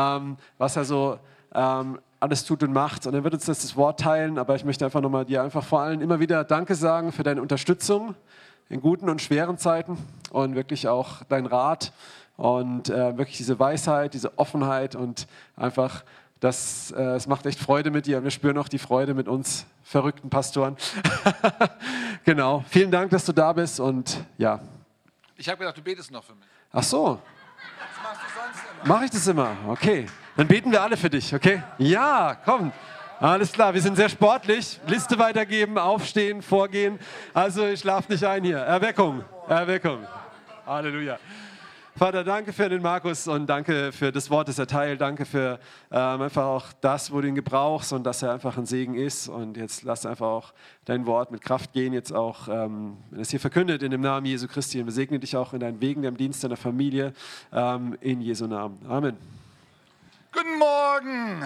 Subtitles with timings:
[0.00, 1.18] ähm, was er so
[1.54, 3.06] ähm, alles tut und macht.
[3.06, 5.64] Und er wird uns das, das Wort teilen, aber ich möchte einfach nochmal dir einfach
[5.64, 8.14] vor allem immer wieder Danke sagen für deine Unterstützung
[8.68, 9.98] in guten und schweren Zeiten
[10.30, 11.92] und wirklich auch dein Rat
[12.36, 15.26] und äh, wirklich diese Weisheit, diese Offenheit und
[15.56, 16.04] einfach,
[16.38, 18.18] das, äh, es macht echt Freude mit dir.
[18.18, 20.76] Und wir spüren auch die Freude mit uns verrückten Pastoren.
[22.24, 22.64] genau.
[22.68, 24.60] Vielen Dank, dass du da bist und ja.
[25.36, 26.46] Ich habe gedacht, du betest noch für mich.
[26.72, 27.18] Ach so.
[27.78, 28.29] Das machst du.
[28.84, 29.56] Mache ich das immer?
[29.68, 30.06] Okay.
[30.36, 31.62] Dann beten wir alle für dich, okay?
[31.78, 32.72] Ja, komm.
[33.20, 34.80] Alles klar, wir sind sehr sportlich.
[34.86, 36.98] Liste weitergeben, aufstehen, vorgehen.
[37.34, 38.58] Also ich schlafe nicht ein hier.
[38.58, 40.06] Erweckung, Erweckung.
[40.66, 41.18] Halleluja.
[42.00, 45.02] Vater, danke für den Markus und danke für das Wort, das er teilt.
[45.02, 45.60] Danke für
[45.92, 49.28] ähm, einfach auch das, wo du ihn gebrauchst und dass er einfach ein Segen ist.
[49.28, 50.54] Und jetzt lass einfach auch
[50.86, 54.24] dein Wort mit Kraft gehen, jetzt auch, ähm, wenn es hier verkündet, in dem Namen
[54.24, 54.80] Jesu Christi.
[54.80, 57.12] Und wir segnen dich auch in deinen Wegen, deinem Dienst, deiner Familie,
[57.52, 58.78] ähm, in Jesu Namen.
[58.88, 59.18] Amen.
[60.32, 61.44] Guten Morgen.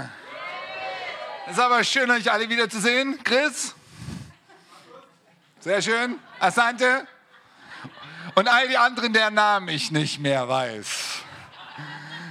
[1.47, 3.19] Es ist aber schön, euch alle wiederzusehen.
[3.25, 3.75] Chris?
[5.59, 6.15] Sehr schön.
[6.39, 7.09] Asante?
[8.35, 11.23] Und all die anderen, deren Namen ich nicht mehr weiß.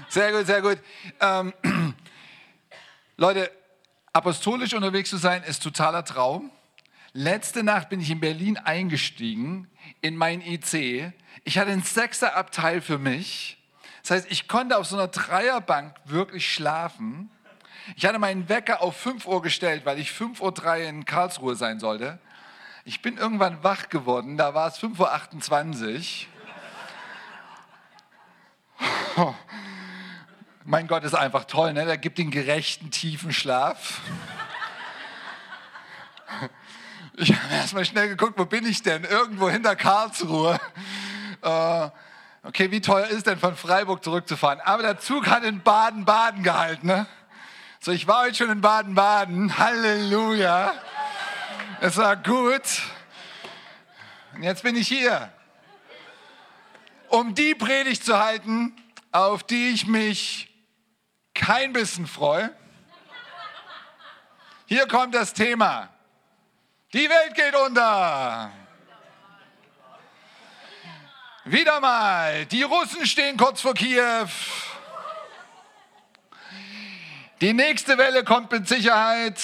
[0.10, 0.80] Sehr gut, sehr gut.
[1.20, 1.54] Ähm,
[3.18, 3.52] Leute,
[4.12, 6.52] apostolisch unterwegs zu sein, ist totaler Traum.
[7.14, 9.70] Letzte Nacht bin ich in Berlin eingestiegen
[10.02, 11.14] in mein IC.
[11.44, 13.58] Ich hatte ein Sechserabteil für mich.
[14.02, 17.30] Das heißt, ich konnte auf so einer Dreierbank wirklich schlafen.
[17.96, 21.80] Ich hatte meinen Wecker auf 5 Uhr gestellt, weil ich 5.03 Uhr in Karlsruhe sein
[21.80, 22.20] sollte.
[22.86, 26.26] Ich bin irgendwann wach geworden, da war es 5.28
[29.16, 29.26] Uhr.
[30.66, 31.86] mein Gott, ist einfach toll, ne?
[31.86, 34.02] Der gibt den gerechten tiefen Schlaf.
[37.16, 39.04] Ich habe erstmal schnell geguckt, wo bin ich denn?
[39.04, 40.60] Irgendwo hinter Karlsruhe.
[41.44, 41.90] Äh,
[42.42, 44.60] okay, wie teuer ist denn von Freiburg zurückzufahren?
[44.62, 46.88] Aber der Zug hat in Baden-Baden gehalten.
[46.88, 47.06] Ne?
[47.80, 49.60] So, ich war heute schon in Baden-Baden.
[49.60, 50.74] Halleluja.
[51.86, 52.62] Es war gut.
[54.34, 55.30] Und jetzt bin ich hier,
[57.10, 58.74] um die Predigt zu halten,
[59.12, 60.50] auf die ich mich
[61.34, 62.56] kein bisschen freue.
[64.66, 65.90] Hier kommt das Thema.
[66.94, 68.50] Die Welt geht unter.
[71.44, 74.30] Wieder mal, die Russen stehen kurz vor Kiew.
[77.42, 79.38] Die nächste Welle kommt mit Sicherheit.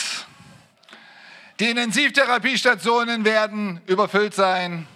[1.59, 4.87] Die Intensivtherapiestationen werden überfüllt sein.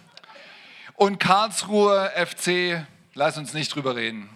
[0.96, 4.30] Und Karlsruhe FC, lass uns nicht drüber reden.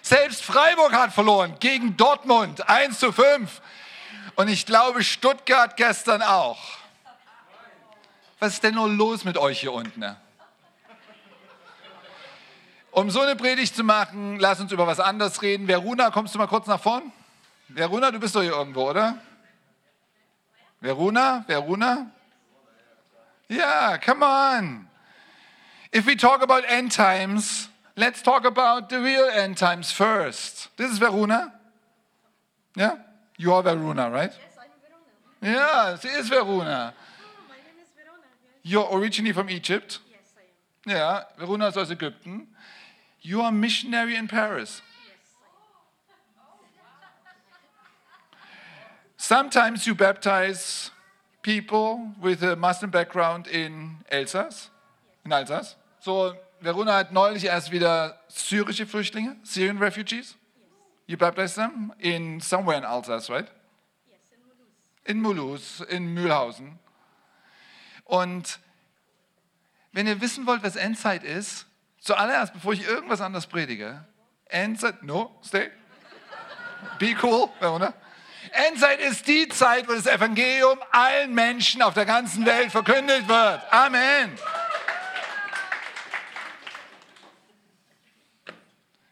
[0.00, 3.60] Selbst Freiburg hat verloren gegen Dortmund 1 zu 5.
[4.36, 6.58] Und ich glaube Stuttgart gestern auch.
[8.38, 10.16] Was ist denn nur los mit euch hier unten?
[12.90, 15.66] Um so eine Predigt zu machen, lass uns über was anderes reden.
[15.66, 17.12] Veruna, kommst du mal kurz nach vorn?
[17.68, 19.18] Veruna, du bist doch hier irgendwo, oder?
[20.82, 21.46] Veruna?
[21.46, 22.10] Veruna?
[23.48, 24.86] Yeah, come on.
[25.92, 30.68] If we talk about end times, let's talk about the real end times first.
[30.76, 31.52] This is Veruna?
[32.76, 32.96] Yeah?
[33.38, 34.30] You are Veruna, right?
[34.32, 34.68] Yes, I'm
[35.40, 35.58] Verona.
[35.58, 36.92] Yeah, she is Veruna.
[36.92, 38.22] Oh, my name is Verona.
[38.44, 39.98] Yes, You're originally from Egypt?
[40.10, 40.96] yes I am.
[40.96, 42.46] Ja, Veruna is aus Ägypten.
[43.22, 44.82] You are missionary in Paris.
[49.28, 50.90] Sometimes you baptize
[51.42, 54.70] people with a Muslim background in Elsass,
[55.22, 55.76] in Alsace.
[56.00, 60.34] So, Verona hat neulich erst wieder syrische Flüchtlinge, Syrian refugees.
[61.06, 63.46] You baptize them in somewhere in Alsace, right?
[65.04, 65.82] In Mulhouse.
[65.90, 66.78] In Mühlhausen.
[68.06, 68.58] Und
[69.92, 71.66] wenn ihr wissen wollt, was Endzeit ist,
[72.00, 74.06] zuallererst, bevor ich irgendwas anderes predige,
[74.46, 75.70] Endzeit, no, stay,
[76.98, 77.92] be cool, Verona.
[78.52, 83.72] Endzeit ist die Zeit, wo das Evangelium allen Menschen auf der ganzen Welt verkündet wird.
[83.72, 84.38] Amen.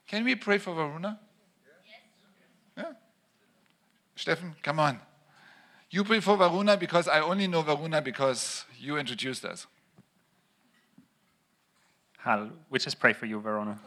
[0.07, 1.19] Can we pray for Verona?
[2.77, 2.95] Yeah.
[4.17, 5.01] Steffen, come on.
[5.91, 9.67] You pray for Varuna because I only know Varuna because you introduced us.
[12.19, 13.79] Hal, we just pray for you, Verona.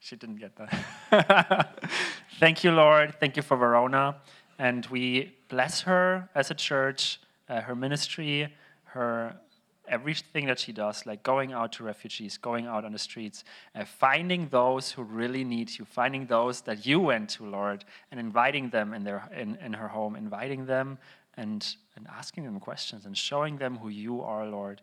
[0.00, 1.84] She didn't get that.
[2.38, 3.14] Thank you, Lord.
[3.18, 4.16] Thank you for Verona.
[4.58, 8.54] And we bless her as a church, uh, her ministry,
[8.84, 9.36] her
[9.88, 13.84] everything that she does, like going out to refugees, going out on the streets, uh,
[13.84, 18.70] finding those who really need you, finding those that you went to, Lord, and inviting
[18.70, 20.98] them in, their, in, in her home, inviting them
[21.36, 24.82] and, and asking them questions and showing them who you are, Lord.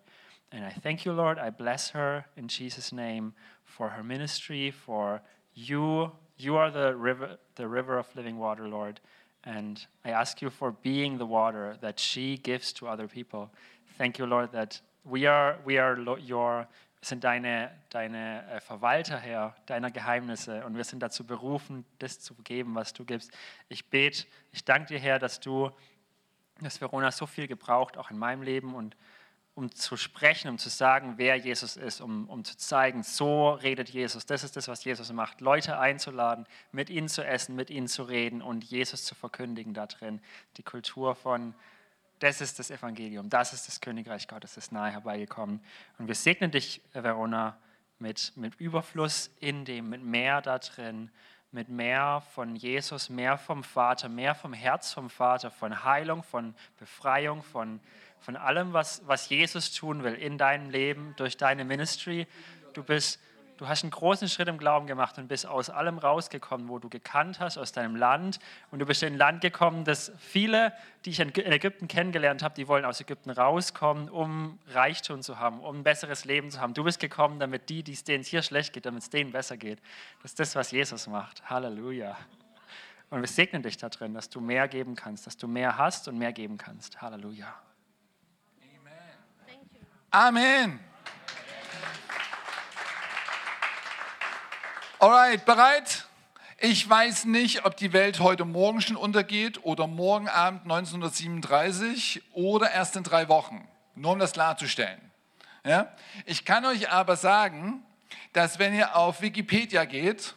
[0.52, 1.38] And I thank you, Lord.
[1.38, 3.34] I bless her in Jesus' name
[3.66, 5.22] for her ministry, for
[5.56, 9.00] You, you are the river, the river of living water, Lord.
[9.46, 13.50] And I ask you for being the water that she gives to other people.
[13.98, 16.68] Thank you, Lord, that we are, we are your,
[17.02, 20.66] sind deine, deine äh, Verwalter, Herr, deiner Geheimnisse.
[20.66, 23.32] Und wir sind dazu berufen, das zu geben, was du gibst.
[23.70, 25.72] Ich bete, ich danke dir, Herr, dass du,
[26.60, 28.98] dass Verona so viel gebraucht, auch in meinem Leben und
[29.56, 33.90] um zu sprechen, um zu sagen, wer Jesus ist, um, um zu zeigen, so redet
[33.90, 34.26] Jesus.
[34.26, 35.40] Das ist das, was Jesus macht.
[35.40, 39.88] Leute einzuladen, mit ihnen zu essen, mit ihnen zu reden und Jesus zu verkündigen da
[39.88, 40.20] drin.
[40.58, 41.56] Die Kultur von,
[42.20, 45.62] das ist das Evangelium, das ist das Königreich Gottes, ist nahe herbeigekommen.
[46.00, 47.58] Und wir segnen dich, Verona,
[47.98, 51.10] mit, mit Überfluss in dem, mit mehr da drin,
[51.56, 56.54] mit mehr von Jesus, mehr vom Vater, mehr vom Herz vom Vater, von Heilung, von
[56.78, 57.80] Befreiung, von
[58.26, 62.26] von allem, was, was Jesus tun will in deinem Leben, durch deine Ministry.
[62.74, 63.20] Du, bist,
[63.58, 66.90] du hast einen großen Schritt im Glauben gemacht und bist aus allem rausgekommen, wo du
[66.90, 68.40] gekannt hast, aus deinem Land.
[68.72, 70.74] Und du bist in ein Land gekommen, das viele,
[71.06, 75.60] die ich in Ägypten kennengelernt habe, die wollen aus Ägypten rauskommen, um Reichtum zu haben,
[75.60, 76.74] um ein besseres Leben zu haben.
[76.74, 79.80] Du bist gekommen, damit die, denen es hier schlecht geht, damit es denen besser geht.
[80.22, 81.50] Das ist das, was Jesus macht.
[81.50, 82.18] Halleluja.
[83.10, 86.08] Und wir segnen dich da drin, dass du mehr geben kannst, dass du mehr hast
[86.08, 87.02] und mehr geben kannst.
[87.02, 87.54] Halleluja.
[90.12, 90.80] Amen.
[95.06, 96.06] Alright, bereit?
[96.58, 102.72] Ich weiß nicht, ob die Welt heute Morgen schon untergeht oder morgen Abend 1937 oder
[102.72, 103.68] erst in drei Wochen.
[103.94, 105.00] Nur um das klarzustellen.
[105.64, 105.94] Ja?
[106.26, 107.84] Ich kann euch aber sagen,
[108.34, 110.34] dass wenn ihr auf Wikipedia geht,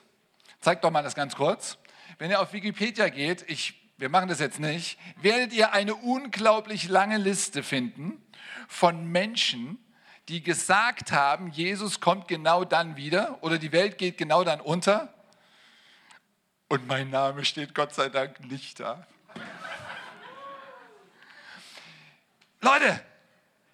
[0.61, 1.79] zeigt doch mal das ganz kurz,
[2.19, 6.91] wenn ihr auf Wikipedia geht, ich, wir machen das jetzt nicht, werdet ihr eine unglaublich
[6.91, 8.23] lange Liste finden
[8.69, 9.79] von Menschen,
[10.29, 15.13] die gesagt haben, Jesus kommt genau dann wieder oder die Welt geht genau dann unter.
[16.69, 19.07] Und mein Name steht Gott sei Dank nicht da.
[22.61, 23.01] Leute,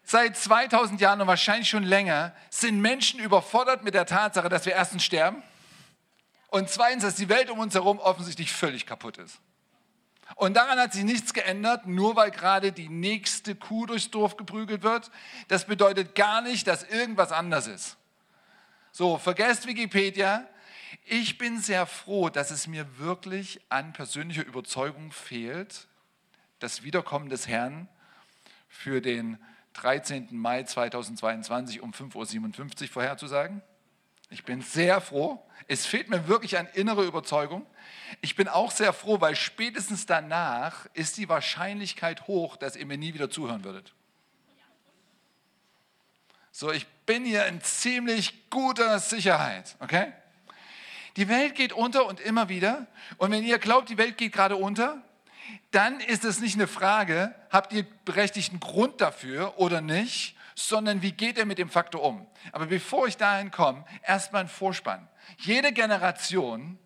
[0.05, 4.75] seit 2000 Jahren und wahrscheinlich schon länger sind Menschen überfordert mit der Tatsache, dass wir
[4.75, 5.43] erstens sterben
[6.49, 9.41] und zweitens, dass die Welt um uns herum offensichtlich völlig kaputt ist.
[10.37, 14.83] Und daran hat sich nichts geändert, nur weil gerade die nächste Kuh durchs Dorf geprügelt
[14.83, 15.11] wird.
[15.49, 17.97] Das bedeutet gar nicht, dass irgendwas anders ist.
[18.91, 20.49] So, vergesst Wikipedia.
[21.05, 25.87] Ich bin sehr froh, dass es mir wirklich an persönlicher Überzeugung fehlt,
[26.59, 27.89] das Wiederkommen des Herrn
[28.69, 29.39] für den
[29.75, 30.29] 13.
[30.31, 33.63] Mai 2022 um 5.57 Uhr vorherzusagen.
[34.35, 35.41] Ich bin sehr froh.
[35.69, 37.65] Es fehlt mir wirklich an innere Überzeugung.
[38.21, 42.99] Ich bin auch sehr froh, weil spätestens danach ist die Wahrscheinlichkeit hoch, dass ihr mir
[42.99, 43.93] nie wieder zuhören würdet.
[46.51, 50.13] So, ich bin hier in ziemlich guter Sicherheit, okay?
[51.17, 52.89] Die Welt geht unter und immer wieder.
[53.19, 55.01] Und wenn ihr glaubt, die Welt geht gerade unter,
[55.71, 61.13] dann ist es nicht eine Frage, habt ihr berechtigten Grund dafür oder nicht, sondern wie
[61.13, 62.27] geht er mit dem Faktor um?
[62.53, 65.09] Aber bevor ich dahin komme, erstmal ein Vorspann.
[65.39, 66.79] Jede Generation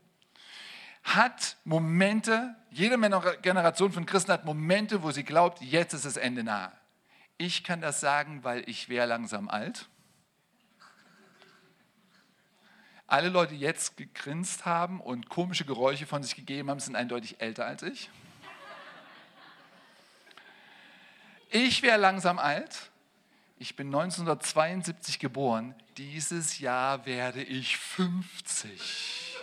[1.03, 2.99] hat Momente, jede
[3.43, 6.73] Generation von Christen hat Momente, wo sie glaubt, jetzt ist das Ende nahe.
[7.37, 9.89] Ich kann das sagen, weil ich wäre langsam alt.
[13.07, 17.41] Alle Leute, die jetzt gegrinst haben und komische Geräusche von sich gegeben haben, sind eindeutig
[17.41, 18.11] älter als ich.
[21.51, 22.91] Ich wäre langsam alt.
[23.61, 25.75] Ich bin 1972 geboren.
[25.97, 29.37] Dieses Jahr werde ich 50.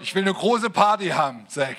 [0.00, 1.76] Ich will eine große Party haben, Zack.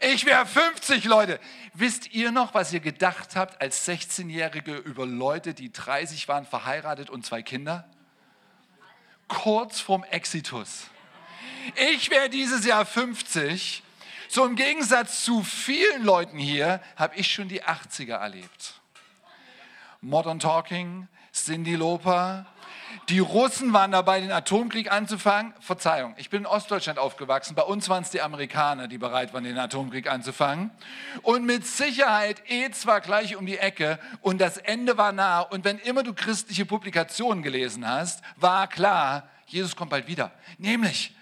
[0.00, 1.38] Ich wäre 50, Leute.
[1.72, 7.08] Wisst ihr noch, was ihr gedacht habt als 16-Jährige über Leute, die 30 waren, verheiratet
[7.08, 7.88] und zwei Kinder?
[9.28, 10.88] Kurz vorm Exitus.
[11.92, 13.84] Ich wäre dieses Jahr 50.
[14.28, 18.81] So im Gegensatz zu vielen Leuten hier habe ich schon die 80er erlebt.
[20.02, 22.44] Modern Talking, Cindy Loper,
[23.08, 25.54] die Russen waren dabei, den Atomkrieg anzufangen.
[25.60, 27.54] Verzeihung, ich bin in Ostdeutschland aufgewachsen.
[27.54, 30.70] Bei uns waren es die Amerikaner, die bereit waren, den Atomkrieg anzufangen.
[31.22, 35.40] Und mit Sicherheit eh zwar gleich um die Ecke und das Ende war nah.
[35.40, 40.32] Und wenn immer du christliche Publikationen gelesen hast, war klar, Jesus kommt bald wieder.
[40.58, 41.14] Nämlich,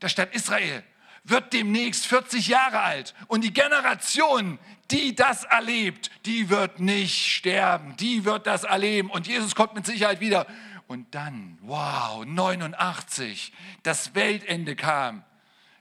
[0.00, 0.82] der Stadt Israel
[1.24, 3.14] wird demnächst 40 Jahre alt.
[3.28, 4.58] Und die Generation,
[4.90, 7.96] die das erlebt, die wird nicht sterben.
[7.96, 9.10] Die wird das erleben.
[9.10, 10.46] Und Jesus kommt mit Sicherheit wieder.
[10.88, 13.52] Und dann, wow, 89,
[13.82, 15.24] das Weltende kam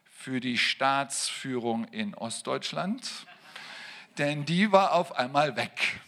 [0.05, 3.09] für die Staatsführung in Ostdeutschland,
[4.17, 5.99] denn die war auf einmal weg.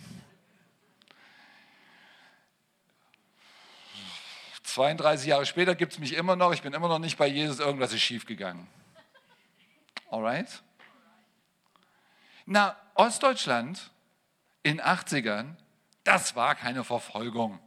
[4.64, 6.54] 32 Jahre später gibt es mich immer noch.
[6.54, 7.60] Ich bin immer noch nicht bei Jesus.
[7.60, 8.68] Irgendwas ist schiefgegangen.
[10.14, 10.62] Alright?
[12.46, 13.90] Na, Ostdeutschland
[14.62, 15.56] in 80ern,
[16.04, 17.58] das war keine Verfolgung.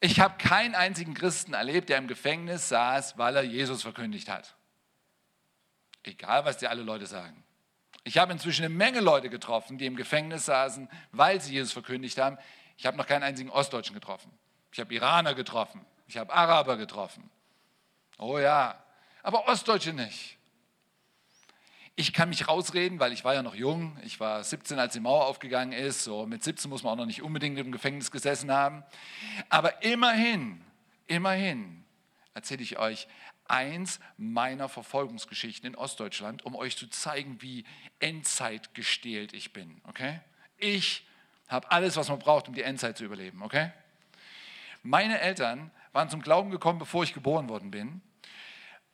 [0.00, 4.56] Ich habe keinen einzigen Christen erlebt, der im Gefängnis saß, weil er Jesus verkündigt hat.
[6.02, 7.44] Egal, was dir alle Leute sagen.
[8.04, 12.16] Ich habe inzwischen eine Menge Leute getroffen, die im Gefängnis saßen, weil sie Jesus verkündigt
[12.16, 12.38] haben.
[12.78, 14.32] Ich habe noch keinen einzigen Ostdeutschen getroffen.
[14.72, 15.84] Ich habe Iraner getroffen.
[16.06, 17.28] Ich habe Araber getroffen.
[18.16, 18.82] Oh ja,
[19.22, 20.37] aber Ostdeutsche nicht.
[22.00, 23.98] Ich kann mich rausreden, weil ich war ja noch jung.
[24.04, 26.04] Ich war 17, als die Mauer aufgegangen ist.
[26.04, 28.84] So mit 17 muss man auch noch nicht unbedingt im Gefängnis gesessen haben.
[29.48, 30.64] Aber immerhin,
[31.08, 31.84] immerhin
[32.34, 33.08] erzähle ich euch
[33.48, 37.64] eins meiner Verfolgungsgeschichten in Ostdeutschland, um euch zu zeigen, wie
[37.98, 39.80] Endzeit gestählt ich bin.
[39.88, 40.20] Okay?
[40.56, 41.04] Ich
[41.48, 43.42] habe alles, was man braucht, um die Endzeit zu überleben.
[43.42, 43.72] Okay?
[44.84, 48.02] Meine Eltern waren zum Glauben gekommen, bevor ich geboren worden bin.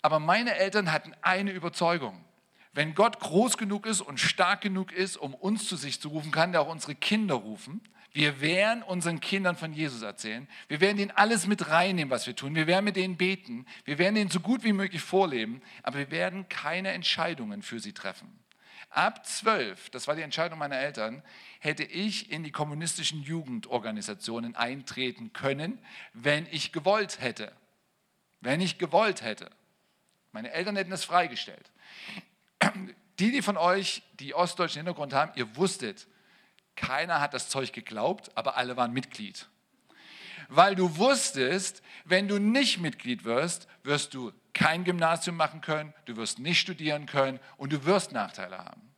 [0.01, 2.25] Aber meine Eltern hatten eine Überzeugung.
[2.75, 6.33] Wenn Gott groß genug ist und stark genug ist, um uns zu sich zu rufen,
[6.33, 7.81] kann er auch unsere Kinder rufen.
[8.13, 10.49] Wir werden unseren Kindern von Jesus erzählen.
[10.67, 12.55] Wir werden ihnen alles mit reinnehmen, was wir tun.
[12.57, 13.65] Wir werden mit denen beten.
[13.85, 15.63] Wir werden ihnen so gut wie möglich vorleben.
[15.85, 18.41] Aber wir werden keine Entscheidungen für sie treffen.
[18.91, 21.23] Ab zwölf, das war die Entscheidung meiner Eltern,
[21.61, 25.79] hätte ich in die kommunistischen Jugendorganisationen eintreten können,
[26.13, 27.53] wenn ich gewollt hätte.
[28.41, 29.51] Wenn ich gewollt hätte.
[30.33, 31.71] Meine Eltern hätten es freigestellt
[33.19, 36.07] die, die von euch, die ostdeutschen Hintergrund haben, ihr wusstet,
[36.77, 39.49] keiner hat das Zeug geglaubt, aber alle waren Mitglied.
[40.49, 46.17] Weil du wusstest, wenn du nicht Mitglied wirst, wirst du kein Gymnasium machen können, du
[46.17, 48.95] wirst nicht studieren können und du wirst Nachteile haben.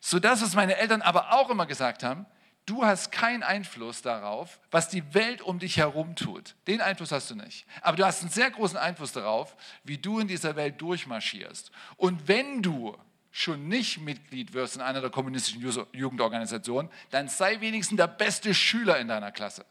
[0.00, 2.26] So das, was meine Eltern aber auch immer gesagt haben,
[2.66, 6.54] du hast keinen Einfluss darauf, was die Welt um dich herum tut.
[6.66, 7.64] Den Einfluss hast du nicht.
[7.80, 11.70] Aber du hast einen sehr großen Einfluss darauf, wie du in dieser Welt durchmarschierst.
[11.96, 12.96] Und wenn du
[13.30, 15.60] schon nicht Mitglied wirst in einer der kommunistischen
[15.92, 19.64] Jugendorganisationen, dann sei wenigstens der beste Schüler in deiner Klasse.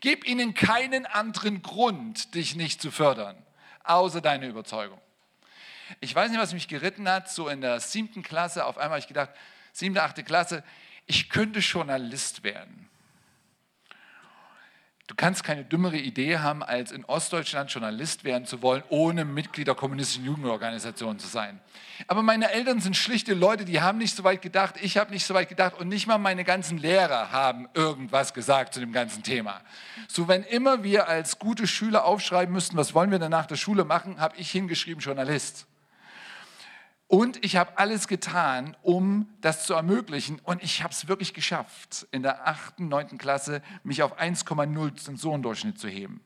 [0.00, 3.36] Gib ihnen keinen anderen Grund, dich nicht zu fördern,
[3.84, 4.98] außer deine Überzeugung.
[6.00, 9.00] Ich weiß nicht, was mich geritten hat, so in der siebten Klasse, auf einmal habe
[9.00, 9.30] ich gedacht,
[9.72, 10.64] siebte, achte Klasse,
[11.06, 12.88] ich könnte Journalist werden.
[15.06, 19.66] Du kannst keine dümmere Idee haben, als in Ostdeutschland Journalist werden zu wollen, ohne Mitglied
[19.66, 21.60] der kommunistischen Jugendorganisation zu sein.
[22.08, 25.26] Aber meine Eltern sind schlichte Leute, die haben nicht so weit gedacht, ich habe nicht
[25.26, 29.22] so weit gedacht und nicht mal meine ganzen Lehrer haben irgendwas gesagt zu dem ganzen
[29.22, 29.60] Thema.
[30.08, 33.56] So, wenn immer wir als gute Schüler aufschreiben müssten, was wollen wir denn nach der
[33.56, 35.66] Schule machen, habe ich hingeschrieben Journalist.
[37.06, 40.40] Und ich habe alles getan, um das zu ermöglichen.
[40.40, 45.78] Und ich habe es wirklich geschafft, in der achten, neunten Klasse mich auf 1,0 Zensurendurchschnitt
[45.78, 46.20] zu heben.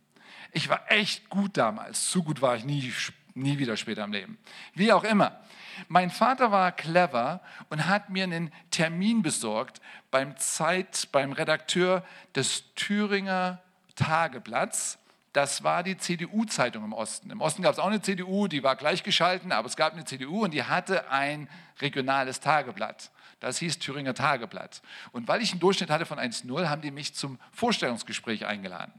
[0.53, 2.09] Ich war echt gut damals.
[2.11, 2.93] Zu gut war ich nie,
[3.35, 4.39] nie wieder später im Leben.
[4.75, 5.41] Wie auch immer.
[5.89, 9.81] Mein Vater war clever und hat mir einen Termin besorgt
[10.11, 12.05] beim Zeit, beim Redakteur
[12.35, 13.63] des Thüringer
[13.95, 14.99] Tageblatts
[15.39, 17.31] das war die CDU-Zeitung im Osten.
[17.31, 20.43] Im Osten gab es auch eine CDU, die war gleichgeschalten, aber es gab eine CDU
[20.43, 21.49] und die hatte ein
[21.81, 23.13] regionales Tageblatt.
[23.39, 24.83] Das hieß Thüringer Tageblatt.
[25.13, 28.93] Und weil ich einen Durchschnitt hatte von 1,0, haben die mich zum Vorstellungsgespräch eingeladen.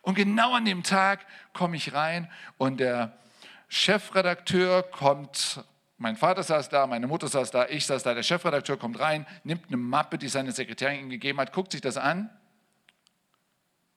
[0.00, 3.12] Und genau an dem Tag komme ich rein und der
[3.68, 5.62] Chefredakteur kommt
[5.98, 9.26] mein Vater saß da, meine Mutter saß da, ich saß da, der Chefredakteur kommt rein,
[9.44, 12.30] nimmt eine Mappe, die seine Sekretärin ihm gegeben hat, guckt sich das an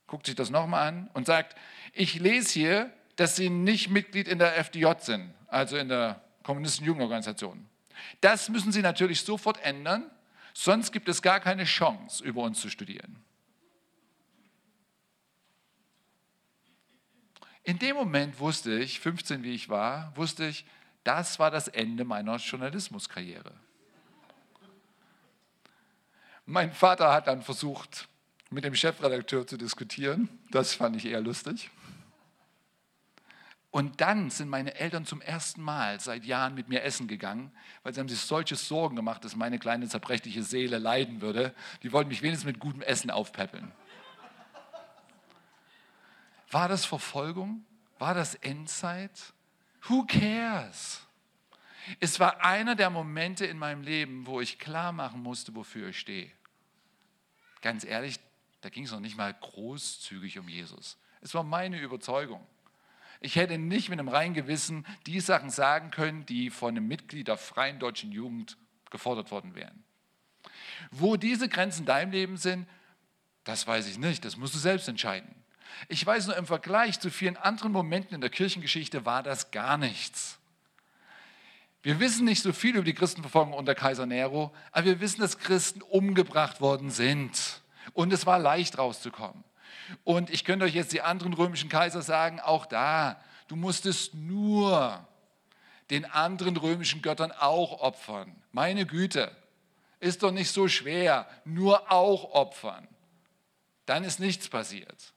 [0.07, 1.55] guckt sich das nochmal an und sagt,
[1.93, 6.85] ich lese hier, dass Sie nicht Mitglied in der FDJ sind, also in der Kommunistischen
[6.85, 7.65] Jugendorganisation.
[8.21, 10.09] Das müssen Sie natürlich sofort ändern,
[10.53, 13.23] sonst gibt es gar keine Chance, über uns zu studieren.
[17.63, 20.65] In dem Moment wusste ich, 15 wie ich war, wusste ich,
[21.03, 23.51] das war das Ende meiner Journalismuskarriere.
[26.45, 28.07] Mein Vater hat dann versucht,
[28.49, 30.29] mit dem Chefredakteur zu diskutieren.
[30.51, 31.69] Das fand ich eher lustig.
[33.75, 37.51] Und dann sind meine Eltern zum ersten Mal seit Jahren mit mir essen gegangen,
[37.83, 41.53] weil sie haben sich solche Sorgen gemacht, dass meine kleine zerbrechliche Seele leiden würde.
[41.83, 43.73] Die wollten mich wenigstens mit gutem Essen aufpäppeln.
[46.51, 47.65] War das Verfolgung?
[47.99, 49.11] War das Endzeit?
[49.89, 51.01] Who cares?
[51.99, 55.99] Es war einer der Momente in meinem Leben, wo ich klar machen musste, wofür ich
[55.99, 56.31] stehe.
[57.61, 58.19] Ganz ehrlich,
[58.65, 60.97] da ging es noch nicht mal großzügig um Jesus.
[61.21, 62.43] Es war meine Überzeugung.
[63.19, 67.27] Ich hätte nicht mit einem reinen Gewissen die Sachen sagen können, die von einem Mitglied
[67.27, 68.57] der Freien Deutschen Jugend
[68.89, 69.83] gefordert worden wären.
[70.89, 72.67] Wo diese Grenzen in deinem Leben sind,
[73.43, 75.29] das weiß ich nicht, das musst du selbst entscheiden.
[75.87, 79.77] Ich weiß nur, im Vergleich zu vielen anderen Momenten in der Kirchengeschichte war das gar
[79.77, 80.39] nichts.
[81.83, 85.37] Wir wissen nicht so viel über die Christenverfolgung unter Kaiser Nero, aber wir wissen, dass
[85.37, 87.61] Christen umgebracht worden sind.
[87.95, 89.43] Und es war leicht rauszukommen.
[90.03, 95.07] Und ich könnte euch jetzt die anderen römischen Kaiser sagen, auch da, du musstest nur
[95.89, 98.35] den anderen römischen Göttern auch opfern.
[98.51, 99.31] Meine Güte,
[100.01, 102.87] ist doch nicht so schwer, nur auch opfern.
[103.85, 105.13] Dann ist nichts passiert.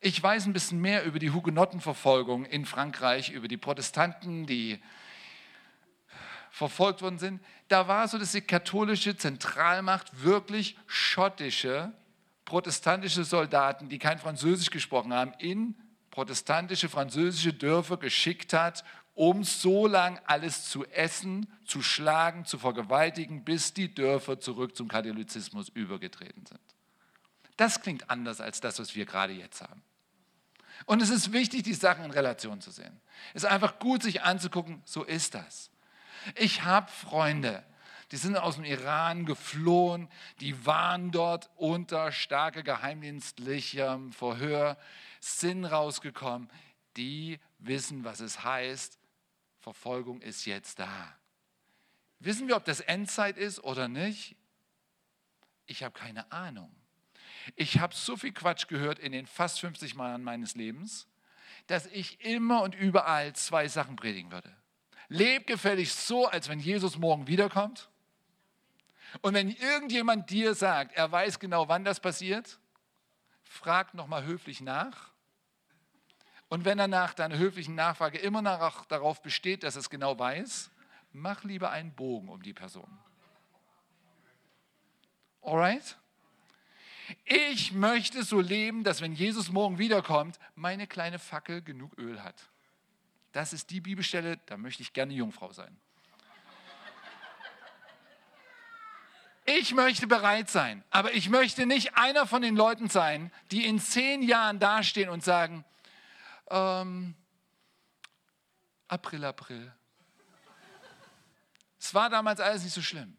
[0.00, 4.80] Ich weiß ein bisschen mehr über die Hugenottenverfolgung in Frankreich, über die Protestanten, die
[6.56, 7.42] verfolgt worden sind.
[7.68, 11.92] Da war so, dass die katholische Zentralmacht wirklich schottische,
[12.46, 15.74] protestantische Soldaten, die kein Französisch gesprochen haben, in
[16.10, 23.44] protestantische, französische Dörfer geschickt hat, um so lang alles zu essen, zu schlagen, zu vergewaltigen,
[23.44, 26.60] bis die Dörfer zurück zum Katholizismus übergetreten sind.
[27.58, 29.82] Das klingt anders als das, was wir gerade jetzt haben.
[30.86, 32.98] Und es ist wichtig, die Sachen in Relation zu sehen.
[33.34, 35.70] Es ist einfach gut, sich anzugucken, so ist das.
[36.34, 37.64] Ich habe Freunde,
[38.12, 40.08] die sind aus dem Iran geflohen,
[40.40, 44.78] die waren dort unter starker geheimdienstlichem Verhör,
[45.20, 46.50] sind rausgekommen,
[46.96, 48.98] die wissen, was es heißt,
[49.60, 51.16] Verfolgung ist jetzt da.
[52.20, 54.36] Wissen wir, ob das Endzeit ist oder nicht?
[55.66, 56.74] Ich habe keine Ahnung.
[57.54, 61.06] Ich habe so viel Quatsch gehört in den fast 50 Jahren meines Lebens,
[61.66, 64.56] dass ich immer und überall zwei Sachen predigen würde.
[65.08, 67.88] Leb gefälligst so, als wenn Jesus morgen wiederkommt.
[69.22, 72.58] Und wenn irgendjemand dir sagt, er weiß genau, wann das passiert,
[73.42, 75.10] frag nochmal höflich nach.
[76.48, 80.18] Und wenn er nach deiner höflichen Nachfrage immer noch darauf besteht, dass er es genau
[80.18, 80.70] weiß,
[81.12, 82.98] mach lieber einen Bogen um die Person.
[85.42, 85.96] Alright?
[87.24, 92.48] Ich möchte so leben, dass wenn Jesus morgen wiederkommt, meine kleine Fackel genug Öl hat.
[93.36, 95.78] Das ist die Bibelstelle, da möchte ich gerne Jungfrau sein.
[99.44, 103.78] Ich möchte bereit sein, aber ich möchte nicht einer von den Leuten sein, die in
[103.78, 105.66] zehn Jahren dastehen und sagen,
[106.48, 107.14] ähm,
[108.88, 109.70] April, April.
[111.78, 113.18] Es war damals alles nicht so schlimm.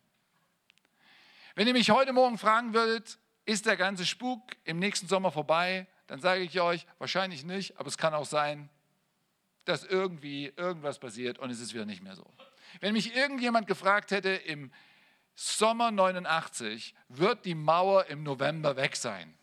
[1.53, 5.85] Wenn ihr mich heute Morgen fragen würdet, ist der ganze Spuk im nächsten Sommer vorbei,
[6.07, 8.71] dann sage ich euch, wahrscheinlich nicht, aber es kann auch sein,
[9.67, 12.25] dass irgendwie irgendwas passiert und es ist wieder nicht mehr so.
[12.79, 14.71] Wenn mich irgendjemand gefragt hätte, im
[15.35, 19.37] Sommer 89 wird die Mauer im November weg sein,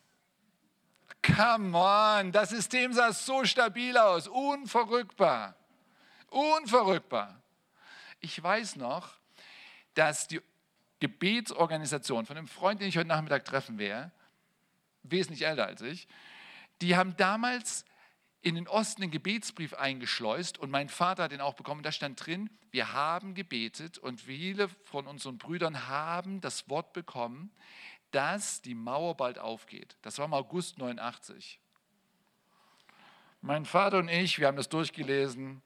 [1.25, 5.57] Come on, das System sah so stabil aus, unverrückbar,
[6.29, 7.41] unverrückbar.
[8.21, 9.09] Ich weiß noch,
[9.95, 10.43] dass die
[11.01, 14.11] Gebetsorganisation von einem Freund, den ich heute Nachmittag treffen werde,
[15.03, 16.09] wesentlich älter als ich,
[16.83, 17.85] die haben damals
[18.45, 21.83] in den Osten den Gebetsbrief eingeschleust und mein Vater hat den auch bekommen.
[21.83, 27.51] Da stand drin, wir haben gebetet und viele von unseren Brüdern haben das Wort bekommen,
[28.11, 29.97] dass die Mauer bald aufgeht.
[30.03, 31.59] Das war im August 89.
[33.41, 35.63] Mein Vater und ich, wir haben das durchgelesen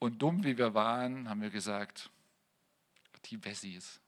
[0.00, 2.10] und dumm wie wir waren, haben wir gesagt,
[3.26, 4.00] die Wessis.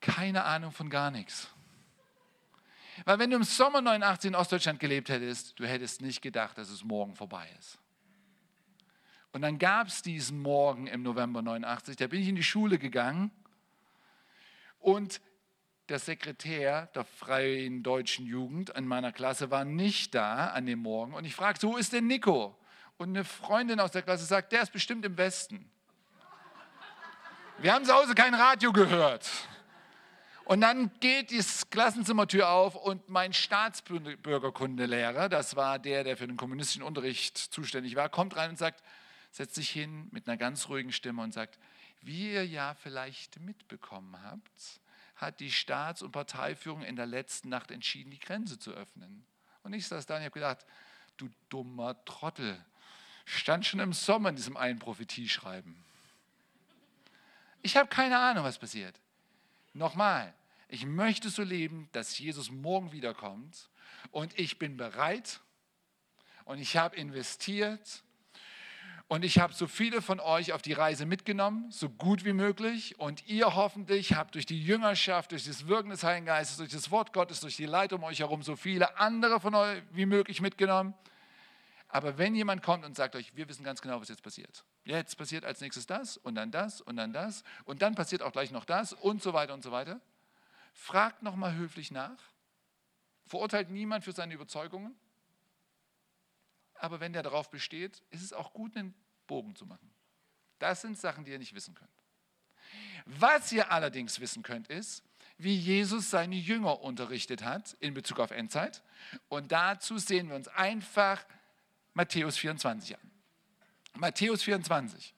[0.00, 1.52] Keine Ahnung von gar nichts.
[3.04, 6.70] Weil wenn du im Sommer 89 in Ostdeutschland gelebt hättest, du hättest nicht gedacht, dass
[6.70, 7.78] es morgen vorbei ist.
[9.32, 12.78] Und dann gab es diesen Morgen im November 89, da bin ich in die Schule
[12.78, 13.30] gegangen
[14.78, 15.20] und
[15.88, 21.12] der Sekretär der Freien Deutschen Jugend in meiner Klasse war nicht da an dem Morgen.
[21.12, 22.56] Und ich fragte, wo ist denn Nico?
[22.96, 25.70] Und eine Freundin aus der Klasse sagt, der ist bestimmt im Westen.
[27.58, 29.28] Wir haben zu Hause kein Radio gehört.
[30.46, 36.36] Und dann geht die Klassenzimmertür auf und mein Staatsbürgerkundelehrer, das war der, der für den
[36.36, 38.84] kommunistischen Unterricht zuständig war, kommt rein und sagt,
[39.32, 41.58] setzt sich hin mit einer ganz ruhigen Stimme und sagt,
[42.00, 44.80] wie ihr ja vielleicht mitbekommen habt,
[45.16, 49.26] hat die Staats- und Parteiführung in der letzten Nacht entschieden, die Grenze zu öffnen.
[49.64, 50.64] Und ich saß da und habe gedacht,
[51.16, 52.56] du dummer Trottel,
[53.24, 55.74] stand schon im Sommer in diesem einen Prophetieschreiben.
[57.62, 58.94] Ich habe keine Ahnung, was passiert.
[59.76, 60.32] Nochmal,
[60.68, 63.68] ich möchte so leben, dass Jesus morgen wiederkommt
[64.10, 65.40] und ich bin bereit
[66.46, 68.02] und ich habe investiert
[69.06, 72.98] und ich habe so viele von euch auf die Reise mitgenommen, so gut wie möglich.
[72.98, 76.90] Und ihr hoffentlich habt durch die Jüngerschaft, durch das Wirken des Heiligen Geistes, durch das
[76.90, 80.40] Wort Gottes, durch die Leitung um euch herum so viele andere von euch wie möglich
[80.40, 80.94] mitgenommen.
[81.88, 84.64] Aber wenn jemand kommt und sagt euch, wir wissen ganz genau, was jetzt passiert.
[84.84, 88.32] Jetzt passiert als nächstes das und dann das und dann das und dann passiert auch
[88.32, 90.00] gleich noch das und so weiter und so weiter.
[90.74, 92.18] Fragt nochmal höflich nach.
[93.26, 94.94] Verurteilt niemand für seine Überzeugungen.
[96.74, 98.94] Aber wenn der darauf besteht, ist es auch gut, einen
[99.26, 99.90] Bogen zu machen.
[100.58, 101.90] Das sind Sachen, die ihr nicht wissen könnt.
[103.06, 105.04] Was ihr allerdings wissen könnt, ist,
[105.38, 108.82] wie Jesus seine Jünger unterrichtet hat in Bezug auf Endzeit.
[109.28, 111.24] Und dazu sehen wir uns einfach
[111.96, 113.10] Matthäus 24 an.
[113.94, 115.14] Matthäus 24.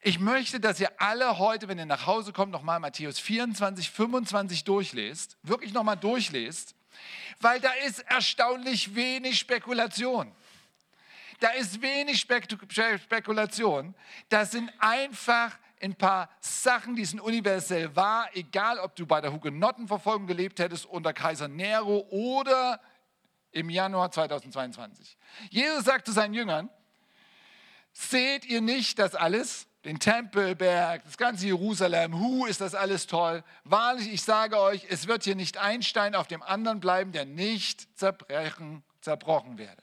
[0.00, 4.64] Ich möchte, dass ihr alle heute, wenn ihr nach Hause kommt, nochmal Matthäus 24, 25
[4.64, 6.74] durchlest, wirklich nochmal durchlest,
[7.42, 10.32] weil da ist erstaunlich wenig Spekulation.
[11.40, 13.94] Da ist wenig Spekulation.
[14.30, 19.30] Das sind einfach ein paar Sachen, die sind universell wahr, egal ob du bei der
[19.30, 22.80] Hugenottenverfolgung gelebt hättest unter Kaiser Nero oder
[23.56, 25.16] im Januar 2022.
[25.50, 26.68] Jesus sagt zu seinen Jüngern,
[27.92, 29.66] seht ihr nicht das alles?
[29.86, 33.42] Den Tempelberg, das ganze Jerusalem, hu, ist das alles toll.
[33.64, 37.24] Wahrlich, ich sage euch, es wird hier nicht ein Stein auf dem anderen bleiben, der
[37.24, 39.82] nicht zerbrechen, zerbrochen werde.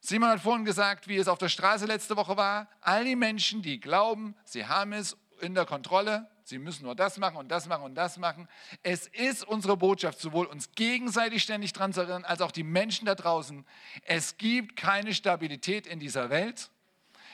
[0.00, 2.68] Simon hat vorhin gesagt, wie es auf der Straße letzte Woche war.
[2.80, 7.18] All die Menschen, die glauben, sie haben es in der Kontrolle, sie müssen nur das
[7.18, 8.48] machen und das machen und das machen.
[8.82, 13.06] Es ist unsere Botschaft, sowohl uns gegenseitig ständig dran zu erinnern, als auch die Menschen
[13.06, 13.64] da draußen.
[14.02, 16.70] Es gibt keine Stabilität in dieser Welt.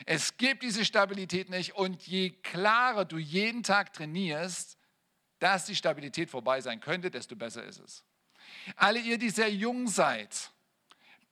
[0.07, 1.74] Es gibt diese Stabilität nicht.
[1.74, 4.77] Und je klarer du jeden Tag trainierst,
[5.38, 8.05] dass die Stabilität vorbei sein könnte, desto besser ist es.
[8.77, 10.50] Alle ihr, die sehr jung seid,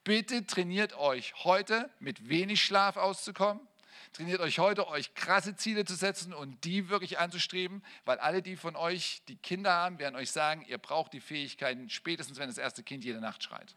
[0.03, 3.65] Bitte trainiert euch heute mit wenig Schlaf auszukommen.
[4.13, 8.55] Trainiert euch heute, euch krasse Ziele zu setzen und die wirklich anzustreben, weil alle, die
[8.55, 12.59] von euch, die Kinder haben, werden euch sagen, ihr braucht die Fähigkeiten, spätestens wenn das
[12.59, 13.75] erste Kind jede Nacht schreit.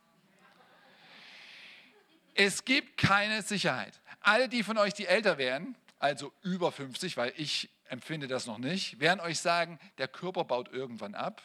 [2.35, 3.99] Es gibt keine Sicherheit.
[4.21, 8.59] Alle, die von euch, die älter werden, also über 50, weil ich empfinde das noch
[8.59, 11.41] nicht, werden euch sagen, der Körper baut irgendwann ab.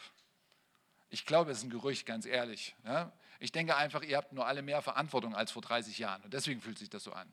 [1.08, 2.74] Ich glaube, es ist ein Gerücht, ganz ehrlich.
[3.40, 6.60] Ich denke einfach, ihr habt nur alle mehr Verantwortung als vor 30 Jahren und deswegen
[6.60, 7.32] fühlt sich das so an.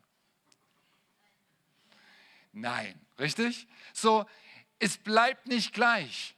[2.52, 3.66] Nein, richtig?
[3.92, 4.26] So,
[4.78, 6.34] es bleibt nicht gleich.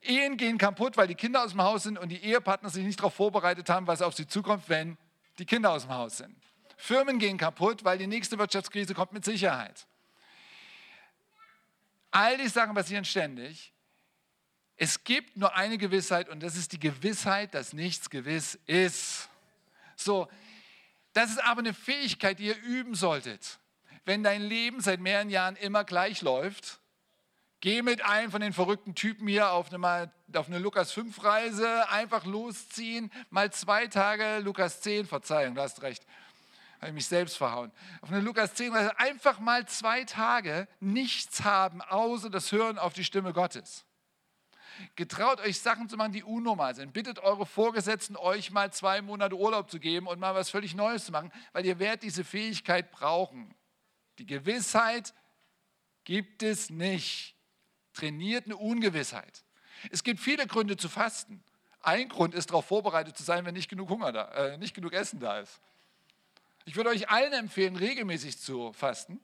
[0.00, 2.98] Ehen gehen kaputt, weil die Kinder aus dem Haus sind und die Ehepartner sich nicht
[2.98, 4.98] darauf vorbereitet haben, was auf sie zukommt, wenn
[5.38, 6.36] die Kinder aus dem Haus sind.
[6.76, 9.86] Firmen gehen kaputt, weil die nächste Wirtschaftskrise kommt mit Sicherheit.
[12.10, 13.72] All die Sachen passieren ständig.
[14.76, 19.28] Es gibt nur eine Gewissheit und das ist die Gewissheit, dass nichts gewiss ist.
[19.94, 20.28] So,
[21.12, 23.60] das ist aber eine Fähigkeit, die ihr üben solltet.
[24.04, 26.80] Wenn dein Leben seit mehreren Jahren immer gleich läuft,
[27.60, 31.88] geh mit einem von den verrückten Typen hier auf eine, auf eine Lukas 5 Reise,
[31.88, 36.04] einfach losziehen, mal zwei Tage Lukas 10, Verzeihung, du hast recht,
[36.80, 37.70] habe ich mich selbst verhauen.
[38.00, 42.94] Auf eine Lukas 10 Reise, einfach mal zwei Tage nichts haben, außer das Hören auf
[42.94, 43.84] die Stimme Gottes.
[44.96, 46.92] Getraut euch Sachen zu machen, die unnormal sind.
[46.92, 51.04] Bittet eure Vorgesetzten, euch mal zwei Monate Urlaub zu geben und mal was völlig Neues
[51.04, 53.54] zu machen, weil ihr werdet diese Fähigkeit brauchen.
[54.22, 55.14] Die Gewissheit
[56.04, 57.34] gibt es nicht.
[57.92, 59.42] Trainiert eine Ungewissheit.
[59.90, 61.42] Es gibt viele Gründe zu fasten.
[61.80, 64.92] Ein Grund ist, darauf vorbereitet zu sein, wenn nicht genug Hunger da, äh, nicht genug
[64.92, 65.60] Essen da ist.
[66.66, 69.18] Ich würde euch allen empfehlen, regelmäßig zu fasten,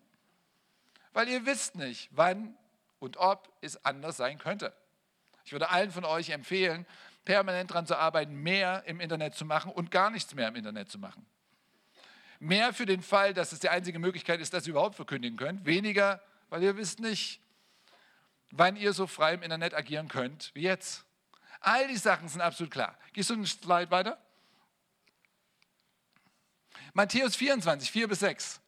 [1.13, 2.59] weil ihr wisst nicht, wann
[2.99, 4.75] und ob es anders sein könnte.
[5.45, 6.85] Ich würde allen von euch empfehlen,
[7.25, 10.91] permanent daran zu arbeiten, mehr im Internet zu machen und gar nichts mehr im Internet
[10.91, 11.25] zu machen.
[12.41, 15.67] Mehr für den Fall, dass es die einzige Möglichkeit ist, dass ihr überhaupt verkündigen könnt.
[15.67, 17.41] Weniger, weil ihr wisst nicht,
[18.51, 21.05] wann ihr so frei im Internet agieren könnt wie jetzt.
[21.61, 22.97] All die Sachen sind absolut klar.
[23.13, 24.19] Gehst du einen Slide weiter?
[26.95, 28.61] Matthäus 24, 4 bis 6.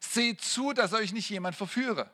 [0.00, 2.10] Seht zu, dass euch nicht jemand verführe.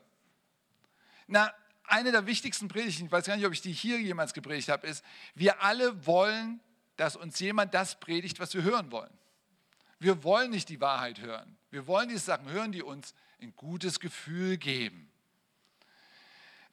[1.26, 1.52] Na,
[1.84, 4.86] eine der wichtigsten Predigten, ich weiß gar nicht, ob ich die hier jemals gepredigt habe,
[4.86, 6.60] ist, wir alle wollen,
[6.96, 9.10] dass uns jemand das predigt, was wir hören wollen.
[10.00, 11.56] Wir wollen nicht die Wahrheit hören.
[11.70, 15.12] Wir wollen diese Sachen hören, die uns ein gutes Gefühl geben.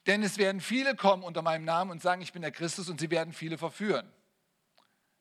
[0.06, 2.98] Denn es werden viele kommen unter meinem Namen und sagen, ich bin der Christus und
[2.98, 4.10] sie werden viele verführen.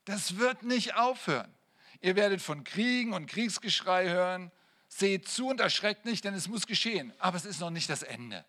[0.06, 1.54] Das wird nicht aufhören.
[2.00, 4.52] Ihr werdet von Kriegen und Kriegsgeschrei hören.
[4.88, 7.12] Seht zu und erschreckt nicht, denn es muss geschehen.
[7.20, 8.46] Aber es ist noch nicht das Ende.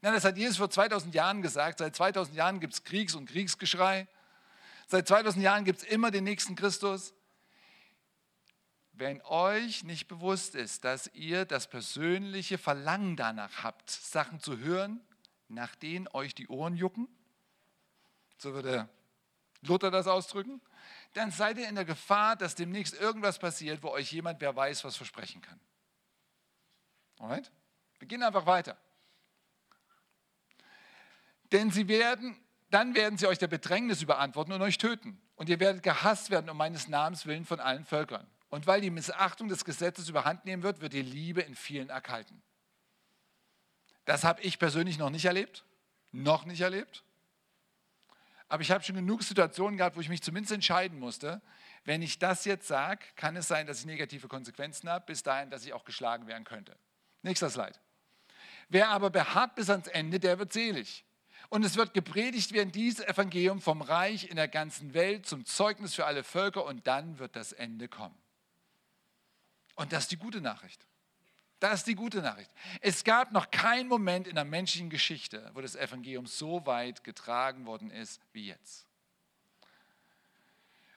[0.00, 1.78] Nein, das hat Jesus vor 2000 Jahren gesagt.
[1.78, 4.08] Seit 2000 Jahren gibt es Kriegs- und Kriegsgeschrei.
[4.88, 7.14] Seit 2000 Jahren gibt es immer den nächsten Christus.
[8.92, 15.00] Wenn euch nicht bewusst ist, dass ihr das persönliche Verlangen danach habt, Sachen zu hören,
[15.48, 17.08] nach denen euch die Ohren jucken,
[18.36, 18.88] so würde
[19.62, 20.60] Luther das ausdrücken,
[21.14, 24.84] dann seid ihr in der Gefahr, dass demnächst irgendwas passiert, wo euch jemand, wer weiß,
[24.84, 25.60] was versprechen kann.
[27.18, 27.50] Alright?
[27.98, 28.76] Wir gehen einfach weiter.
[31.52, 35.20] Denn sie werden dann werden sie euch der Bedrängnis überantworten und euch töten.
[35.36, 38.26] Und ihr werdet gehasst werden um meines Namens willen von allen Völkern.
[38.52, 42.42] Und weil die Missachtung des Gesetzes überhand nehmen wird, wird die Liebe in vielen erkalten.
[44.04, 45.64] Das habe ich persönlich noch nicht erlebt.
[46.10, 47.02] Noch nicht erlebt.
[48.50, 51.40] Aber ich habe schon genug Situationen gehabt, wo ich mich zumindest entscheiden musste,
[51.84, 55.48] wenn ich das jetzt sage, kann es sein, dass ich negative Konsequenzen habe, bis dahin,
[55.48, 56.76] dass ich auch geschlagen werden könnte.
[57.22, 57.78] Nächster Slide.
[58.68, 61.06] Wer aber beharrt bis ans Ende, der wird selig.
[61.48, 65.94] Und es wird gepredigt werden, dieses Evangelium vom Reich in der ganzen Welt zum Zeugnis
[65.94, 68.21] für alle Völker und dann wird das Ende kommen.
[69.74, 70.86] Und das ist die gute Nachricht.
[71.60, 72.50] Das ist die gute Nachricht.
[72.80, 77.66] Es gab noch keinen Moment in der menschlichen Geschichte, wo das Evangelium so weit getragen
[77.66, 78.86] worden ist wie jetzt.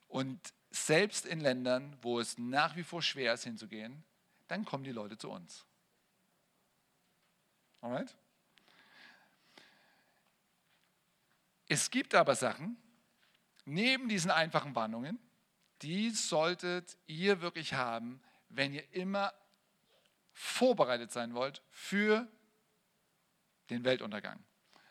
[0.08, 0.40] Und
[0.72, 4.04] selbst in Ländern, wo es nach wie vor schwer ist hinzugehen,
[4.48, 5.66] dann kommen die Leute zu uns.
[7.82, 8.16] Alright?
[11.68, 12.78] Es gibt aber Sachen,
[13.66, 15.20] neben diesen einfachen Warnungen,
[15.82, 19.34] die solltet ihr wirklich haben, wenn ihr immer
[20.34, 22.28] vorbereitet sein wollt für
[23.70, 24.44] den Weltuntergang.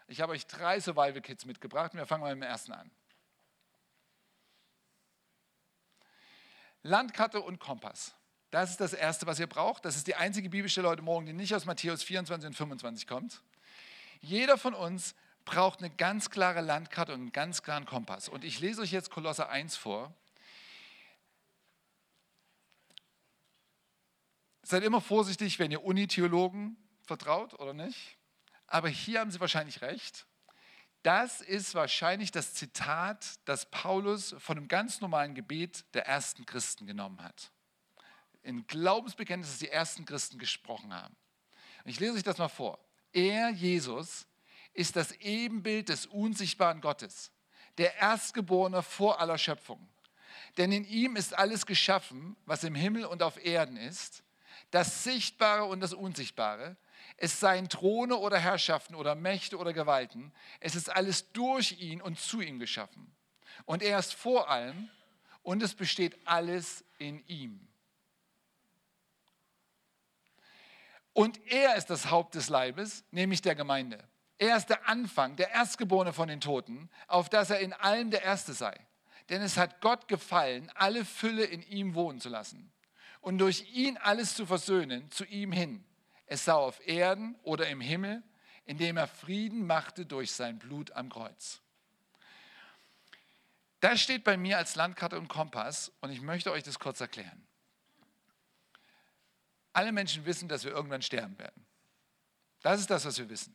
[0.06, 2.90] Ich habe euch drei Survival Kits mitgebracht und wir fangen mal mit dem ersten an.
[6.82, 8.14] Landkarte und Kompass.
[8.50, 9.84] Das ist das Erste, was ihr braucht.
[9.84, 13.42] Das ist die einzige Bibelstelle heute Morgen, die nicht aus Matthäus 24 und 25 kommt.
[14.20, 15.14] Jeder von uns
[15.44, 18.28] braucht eine ganz klare Landkarte und einen ganz klaren Kompass.
[18.28, 20.14] Und ich lese euch jetzt Kolosser 1 vor.
[24.64, 28.16] Seid immer vorsichtig, wenn ihr Unitheologen vertraut oder nicht.
[28.66, 30.26] Aber hier haben sie wahrscheinlich recht.
[31.02, 36.86] Das ist wahrscheinlich das Zitat, das Paulus von einem ganz normalen Gebet der ersten Christen
[36.86, 37.52] genommen hat.
[38.42, 41.14] In Glaubensbekenntnis, dass die ersten Christen gesprochen haben.
[41.84, 42.78] Ich lese euch das mal vor.
[43.12, 44.26] Er, Jesus,
[44.72, 47.30] ist das Ebenbild des unsichtbaren Gottes,
[47.76, 49.86] der Erstgeborene vor aller Schöpfung.
[50.56, 54.23] Denn in ihm ist alles geschaffen, was im Himmel und auf Erden ist,
[54.74, 56.76] das Sichtbare und das Unsichtbare,
[57.16, 62.18] es seien Throne oder Herrschaften oder Mächte oder Gewalten, es ist alles durch ihn und
[62.18, 63.14] zu ihm geschaffen.
[63.66, 64.90] Und er ist vor allem
[65.44, 67.68] und es besteht alles in ihm.
[71.12, 74.02] Und er ist das Haupt des Leibes, nämlich der Gemeinde.
[74.38, 78.24] Er ist der Anfang, der Erstgeborene von den Toten, auf dass er in allem der
[78.24, 78.76] Erste sei.
[79.28, 82.72] Denn es hat Gott gefallen, alle Fülle in ihm wohnen zu lassen
[83.24, 85.84] und durch ihn alles zu versöhnen, zu ihm hin
[86.26, 88.22] es sei auf Erden oder im Himmel,
[88.64, 91.60] indem er Frieden machte durch sein Blut am Kreuz.
[93.80, 97.46] Das steht bei mir als Landkarte und Kompass und ich möchte euch das kurz erklären.
[99.74, 101.66] Alle Menschen wissen, dass wir irgendwann sterben werden.
[102.62, 103.54] Das ist das, was wir wissen.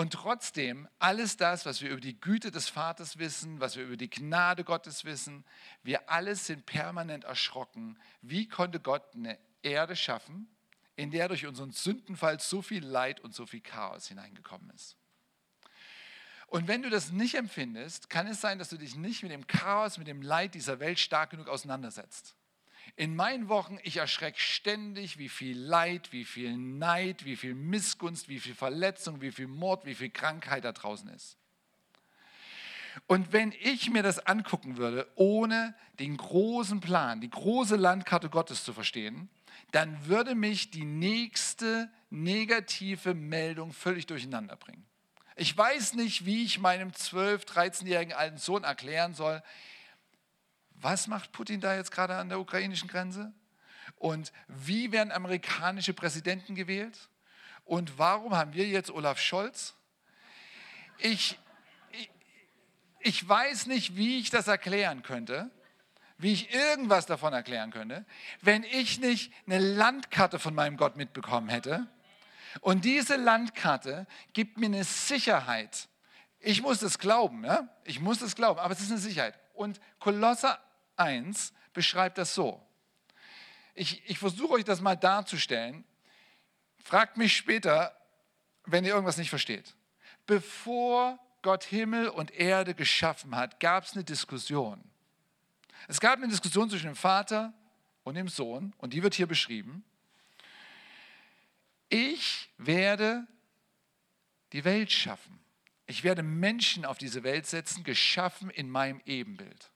[0.00, 3.98] Und trotzdem, alles das, was wir über die Güte des Vaters wissen, was wir über
[3.98, 5.44] die Gnade Gottes wissen,
[5.82, 7.98] wir alles sind permanent erschrocken.
[8.22, 10.48] Wie konnte Gott eine Erde schaffen,
[10.96, 14.96] in der durch unseren Sündenfall so viel Leid und so viel Chaos hineingekommen ist.
[16.46, 19.46] Und wenn du das nicht empfindest, kann es sein, dass du dich nicht mit dem
[19.46, 22.34] Chaos, mit dem Leid dieser Welt stark genug auseinandersetzt.
[22.96, 28.28] In meinen Wochen, ich erschrecke ständig, wie viel Leid, wie viel Neid, wie viel Missgunst,
[28.28, 31.36] wie viel Verletzung, wie viel Mord, wie viel Krankheit da draußen ist.
[33.06, 38.64] Und wenn ich mir das angucken würde, ohne den großen Plan, die große Landkarte Gottes
[38.64, 39.28] zu verstehen,
[39.70, 44.84] dann würde mich die nächste negative Meldung völlig durcheinander bringen.
[45.36, 49.42] Ich weiß nicht, wie ich meinem 12-, 13-jährigen alten Sohn erklären soll,
[50.82, 53.32] was macht Putin da jetzt gerade an der ukrainischen Grenze?
[53.96, 57.08] Und wie werden amerikanische Präsidenten gewählt?
[57.64, 59.74] Und warum haben wir jetzt Olaf Scholz?
[60.98, 61.38] Ich,
[61.92, 62.10] ich,
[63.00, 65.50] ich weiß nicht, wie ich das erklären könnte
[66.20, 68.04] wie ich irgendwas davon erklären könnte,
[68.42, 71.86] wenn ich nicht eine Landkarte von meinem Gott mitbekommen hätte.
[72.60, 75.88] Und diese Landkarte gibt mir eine Sicherheit.
[76.40, 77.68] Ich muss es glauben, ja?
[77.84, 79.38] ich muss es glauben, aber es ist eine Sicherheit.
[79.54, 80.58] Und Kolosser
[81.00, 82.64] 1 beschreibt das so.
[83.74, 85.84] Ich, ich versuche euch das mal darzustellen.
[86.82, 87.96] Fragt mich später,
[88.66, 89.74] wenn ihr irgendwas nicht versteht.
[90.26, 94.82] Bevor Gott Himmel und Erde geschaffen hat, gab es eine Diskussion.
[95.88, 97.54] Es gab eine Diskussion zwischen dem Vater
[98.04, 99.84] und dem Sohn und die wird hier beschrieben.
[101.88, 103.26] Ich werde
[104.52, 105.40] die Welt schaffen.
[105.86, 109.70] Ich werde Menschen auf diese Welt setzen, geschaffen in meinem Ebenbild.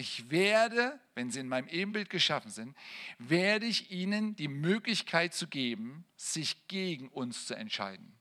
[0.00, 2.76] Ich werde, wenn sie in meinem Ebenbild geschaffen sind,
[3.18, 8.14] werde ich ihnen die Möglichkeit zu geben, sich gegen uns zu entscheiden.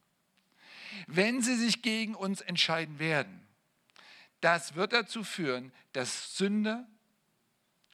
[1.06, 3.48] wenn sie sich gegen uns entscheiden werden,
[4.42, 6.88] das wird dazu führen, dass Sünde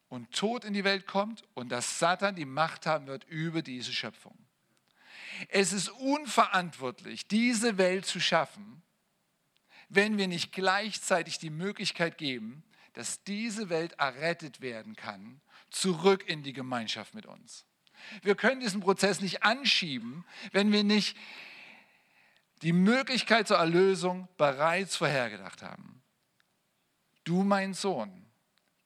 [0.07, 3.91] und Tod in die Welt kommt und dass Satan die Macht haben wird über diese
[3.91, 4.37] Schöpfung.
[5.49, 8.81] Es ist unverantwortlich, diese Welt zu schaffen,
[9.89, 16.43] wenn wir nicht gleichzeitig die Möglichkeit geben, dass diese Welt errettet werden kann, zurück in
[16.43, 17.65] die Gemeinschaft mit uns.
[18.21, 21.17] Wir können diesen Prozess nicht anschieben, wenn wir nicht
[22.61, 26.01] die Möglichkeit zur Erlösung bereits vorhergedacht haben.
[27.23, 28.25] Du, mein Sohn,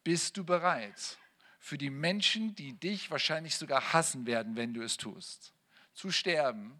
[0.03, 1.17] bist du bereit
[1.59, 5.53] für die Menschen, die dich wahrscheinlich sogar hassen werden, wenn du es tust,
[5.93, 6.79] zu sterben,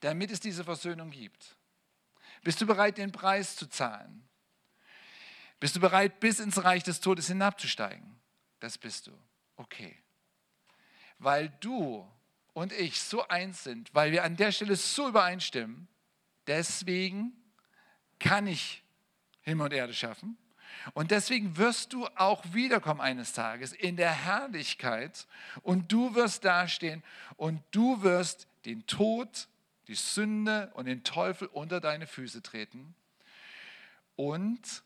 [0.00, 1.56] damit es diese Versöhnung gibt?
[2.42, 4.23] Bist du bereit, den Preis zu zahlen?
[5.64, 8.04] Bist du bereit, bis ins Reich des Todes hinabzusteigen?
[8.60, 9.12] Das bist du.
[9.56, 9.96] Okay.
[11.18, 12.06] Weil du
[12.52, 15.88] und ich so eins sind, weil wir an der Stelle so übereinstimmen,
[16.46, 17.32] deswegen
[18.18, 18.84] kann ich
[19.40, 20.36] Himmel und Erde schaffen.
[20.92, 25.26] Und deswegen wirst du auch wiederkommen eines Tages in der Herrlichkeit
[25.62, 27.02] und du wirst dastehen
[27.38, 29.48] und du wirst den Tod,
[29.88, 32.94] die Sünde und den Teufel unter deine Füße treten
[34.14, 34.84] und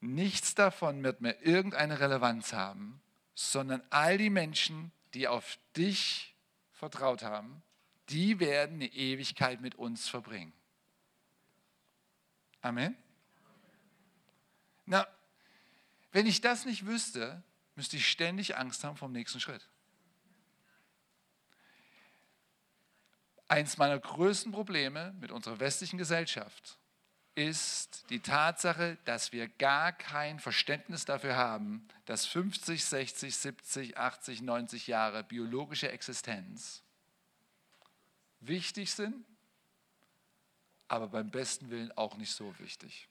[0.00, 3.00] nichts davon wird mehr irgendeine Relevanz haben,
[3.34, 6.34] sondern all die Menschen, die auf dich
[6.72, 7.62] vertraut haben,
[8.08, 10.52] die werden eine Ewigkeit mit uns verbringen.
[12.62, 12.96] Amen.
[14.86, 15.06] Na,
[16.12, 17.42] wenn ich das nicht wüsste,
[17.76, 19.68] müsste ich ständig Angst haben vom nächsten Schritt.
[23.48, 26.79] Eins meiner größten Probleme mit unserer westlichen Gesellschaft
[27.34, 34.42] ist die Tatsache, dass wir gar kein Verständnis dafür haben, dass 50, 60, 70, 80,
[34.42, 36.82] 90 Jahre biologische Existenz
[38.40, 39.24] wichtig sind,
[40.88, 43.08] aber beim besten Willen auch nicht so wichtig.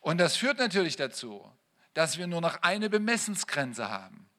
[0.00, 1.50] Und das führt natürlich dazu,
[1.92, 4.30] dass wir nur noch eine Bemessensgrenze haben.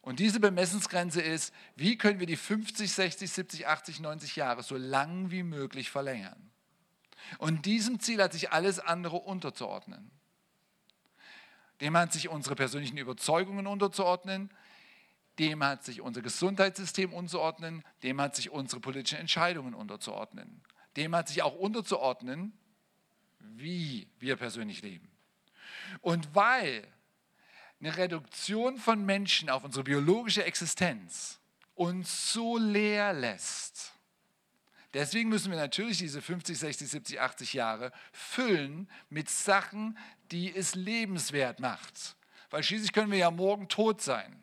[0.00, 4.76] Und diese Bemessensgrenze ist, wie können wir die 50, 60, 70, 80, 90 Jahre so
[4.76, 6.51] lang wie möglich verlängern.
[7.38, 10.10] Und diesem Ziel hat sich alles andere unterzuordnen.
[11.80, 14.50] Dem hat sich unsere persönlichen Überzeugungen unterzuordnen,
[15.38, 20.62] dem hat sich unser Gesundheitssystem unterzuordnen, dem hat sich unsere politischen Entscheidungen unterzuordnen,
[20.96, 22.52] dem hat sich auch unterzuordnen,
[23.40, 25.10] wie wir persönlich leben.
[26.00, 26.86] Und weil
[27.80, 31.40] eine Reduktion von Menschen auf unsere biologische Existenz
[31.74, 33.91] uns so leer lässt.
[34.94, 39.96] Deswegen müssen wir natürlich diese 50, 60, 70, 80 Jahre füllen mit Sachen,
[40.30, 42.16] die es lebenswert macht.
[42.50, 44.42] Weil schließlich können wir ja morgen tot sein.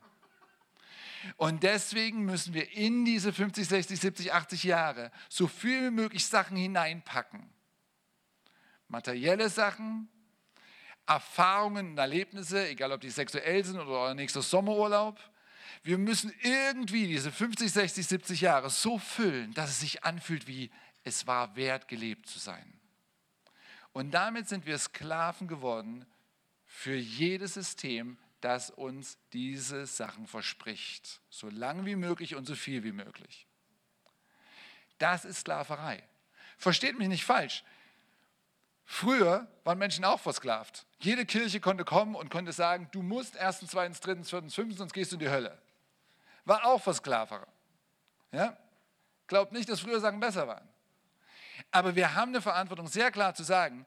[1.38, 6.25] Und deswegen müssen wir in diese 50, 60, 70, 80 Jahre so viel wie möglich
[6.25, 7.47] Sachen hineinpacken.
[8.88, 10.09] Materielle Sachen,
[11.05, 15.19] Erfahrungen und Erlebnisse, egal ob die sexuell sind oder euer nächster Sommerurlaub.
[15.84, 20.72] Wir müssen irgendwie diese 50, 60, 70 Jahre so füllen, dass es sich anfühlt wie
[21.04, 22.80] es war wert, gelebt zu sein.
[23.94, 26.06] Und damit sind wir Sklaven geworden
[26.65, 31.22] für jedes System, das uns diese Sachen verspricht.
[31.30, 33.48] So lang wie möglich und so viel wie möglich.
[34.98, 36.04] Das ist Sklaverei.
[36.58, 37.63] Versteht mich nicht falsch.
[38.86, 40.86] Früher waren Menschen auch versklavt.
[41.00, 44.94] Jede Kirche konnte kommen und konnte sagen, du musst erstens, zweitens, drittens, viertens, fünftens, sonst
[44.94, 45.62] gehst du in die Hölle.
[46.49, 47.47] War auch Versklaverer.
[48.31, 48.57] Ja?
[49.27, 50.67] Glaubt nicht, dass früher Sachen besser waren.
[51.69, 53.85] Aber wir haben eine Verantwortung, sehr klar zu sagen,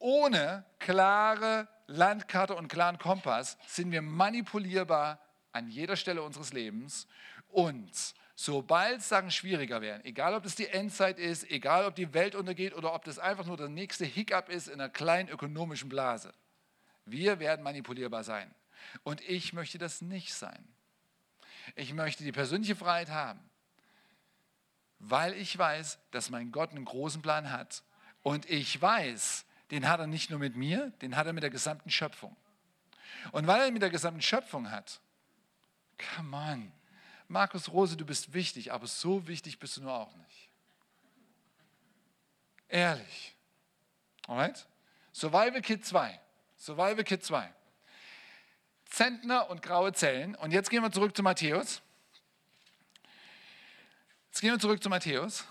[0.00, 5.20] ohne klare Landkarte und klaren Kompass sind wir manipulierbar
[5.52, 7.06] an jeder Stelle unseres Lebens
[7.48, 12.34] und Sobald Sachen schwieriger werden, egal ob das die Endzeit ist, egal ob die Welt
[12.34, 16.34] untergeht oder ob das einfach nur der nächste Hiccup ist in einer kleinen ökonomischen Blase,
[17.06, 18.54] wir werden manipulierbar sein.
[19.04, 20.75] Und ich möchte das nicht sein.
[21.74, 23.40] Ich möchte die persönliche Freiheit haben,
[24.98, 27.82] weil ich weiß, dass mein Gott einen großen Plan hat.
[28.22, 31.50] Und ich weiß, den hat er nicht nur mit mir, den hat er mit der
[31.50, 32.36] gesamten Schöpfung.
[33.32, 35.00] Und weil er mit der gesamten Schöpfung hat,
[36.14, 36.72] come on,
[37.28, 40.50] Markus Rose, du bist wichtig, aber so wichtig bist du nur auch nicht.
[42.68, 43.36] Ehrlich.
[44.26, 44.66] Alright?
[45.12, 46.20] Survival Kit 2.
[46.56, 47.52] Survival Kit 2.
[48.88, 50.34] Zentner und graue Zellen.
[50.34, 51.82] Und jetzt gehen wir zurück zu Matthäus.
[54.28, 55.44] Jetzt gehen wir zurück zu Matthäus.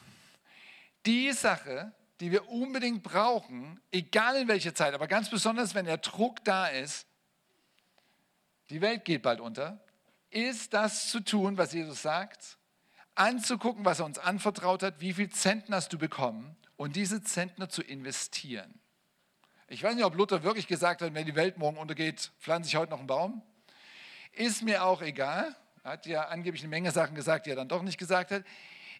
[1.05, 5.97] Die Sache, die wir unbedingt brauchen, egal in welcher Zeit, aber ganz besonders, wenn der
[5.97, 7.05] Druck da ist,
[8.69, 9.83] die Welt geht bald unter,
[10.29, 12.57] ist das zu tun, was Jesus sagt,
[13.15, 17.69] anzugucken, was er uns anvertraut hat, wie viel Zentner hast du bekommen und diese Zentner
[17.69, 18.79] zu investieren.
[19.68, 22.76] Ich weiß nicht, ob Luther wirklich gesagt hat, wenn die Welt morgen untergeht, pflanze ich
[22.76, 23.41] heute noch einen Baum.
[24.32, 25.55] Ist mir auch egal.
[25.84, 28.43] Er hat ja angeblich eine Menge Sachen gesagt, die er dann doch nicht gesagt hat.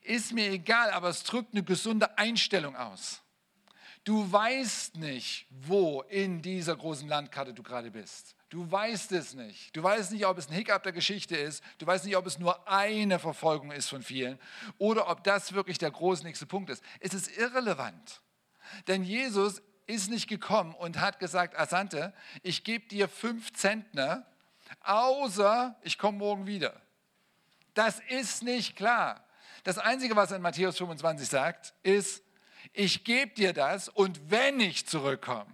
[0.01, 3.22] Ist mir egal, aber es drückt eine gesunde Einstellung aus.
[4.05, 8.36] Du weißt nicht, wo in dieser großen Landkarte du gerade bist.
[8.49, 9.76] Du weißt es nicht.
[9.76, 11.63] Du weißt nicht, ob es ein Hiccup der Geschichte ist.
[11.78, 14.39] Du weißt nicht, ob es nur eine Verfolgung ist von vielen
[14.78, 16.84] oder ob das wirklich der große nächste Punkt ist.
[16.99, 18.22] Es ist irrelevant.
[18.88, 22.13] Denn Jesus ist nicht gekommen und hat gesagt, Asante,
[22.43, 24.25] ich gebe dir fünf Zentner,
[24.81, 26.81] außer ich komme morgen wieder.
[27.73, 29.23] Das ist nicht klar.
[29.63, 32.23] Das Einzige, was er in Matthäus 25 sagt, ist,
[32.73, 35.51] ich gebe dir das und wenn ich zurückkomme,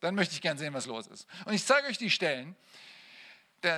[0.00, 1.26] dann möchte ich gern sehen, was los ist.
[1.44, 2.56] Und ich zeige euch die Stellen.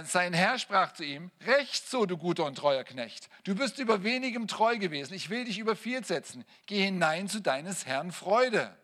[0.04, 3.28] Sein Herr sprach zu ihm, recht so, du guter und treuer Knecht.
[3.44, 5.12] Du bist über wenigem treu gewesen.
[5.12, 6.44] Ich will dich über viel setzen.
[6.64, 8.74] Geh hinein zu deines Herrn Freude.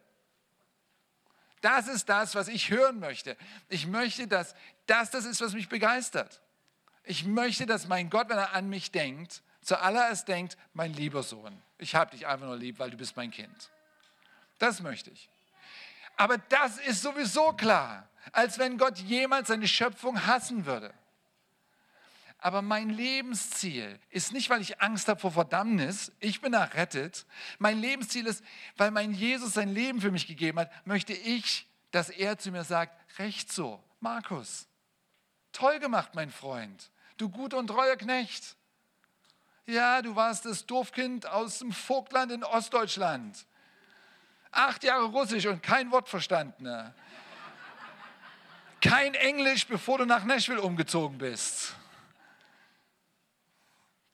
[1.61, 3.37] Das ist das, was ich hören möchte.
[3.69, 4.55] Ich möchte, dass
[4.87, 6.41] das das ist, was mich begeistert.
[7.05, 11.61] Ich möchte, dass mein Gott, wenn er an mich denkt, zuallererst denkt, mein lieber Sohn,
[11.79, 13.71] ich habe dich einfach nur lieb, weil du bist mein Kind.
[14.59, 15.29] Das möchte ich.
[16.17, 20.93] Aber das ist sowieso klar, als wenn Gott jemals seine Schöpfung hassen würde.
[22.41, 27.27] Aber mein Lebensziel ist nicht, weil ich Angst habe vor Verdammnis, ich bin errettet.
[27.59, 28.43] Mein Lebensziel ist,
[28.79, 32.65] weil mein Jesus sein Leben für mich gegeben hat, möchte ich, dass er zu mir
[32.65, 34.69] sagt, recht so, Markus,
[35.53, 38.57] toll gemacht, mein Freund, du guter und treuer Knecht.
[39.67, 43.47] Ja, du warst das Dorfkind aus dem Vogtland in Ostdeutschland.
[44.51, 46.93] Acht Jahre Russisch und kein Wort verstanden.
[48.81, 51.75] Kein Englisch, bevor du nach Nashville umgezogen bist.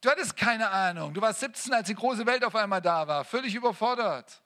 [0.06, 1.12] Du hattest keine Ahnung.
[1.14, 4.40] Du warst 17, als die große Welt auf einmal da war, völlig überfordert.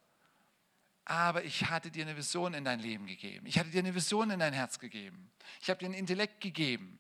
[1.04, 3.44] Aber ich hatte dir eine Vision in dein Leben gegeben.
[3.44, 5.30] Ich hatte dir eine Vision in dein Herz gegeben.
[5.60, 6.98] Ich habe dir einen Intellekt gegeben.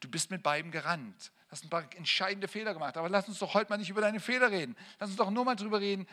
[0.00, 1.32] Du bist mit beiden gerannt.
[1.48, 2.98] Hast ein paar entscheidende Fehler gemacht.
[2.98, 4.76] Aber lass uns doch heute mal nicht über deine Fehler reden.
[4.98, 6.06] Lass uns doch nur mal darüber reden.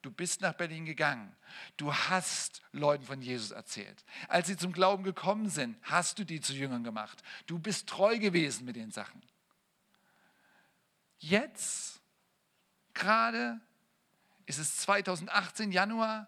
[0.00, 1.36] Du bist nach Berlin gegangen.
[1.76, 4.06] Du hast Leuten von Jesus erzählt.
[4.28, 7.22] Als sie zum Glauben gekommen sind, hast du die zu Jüngern gemacht.
[7.46, 9.20] Du bist treu gewesen mit den Sachen.
[11.20, 12.00] Jetzt,
[12.94, 13.60] gerade,
[14.46, 16.26] ist es 2018 Januar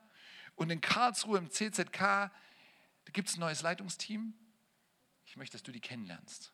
[0.55, 2.31] und in Karlsruhe im CZK,
[3.13, 4.35] gibt es ein neues Leitungsteam.
[5.25, 6.53] Ich möchte, dass du die kennenlernst.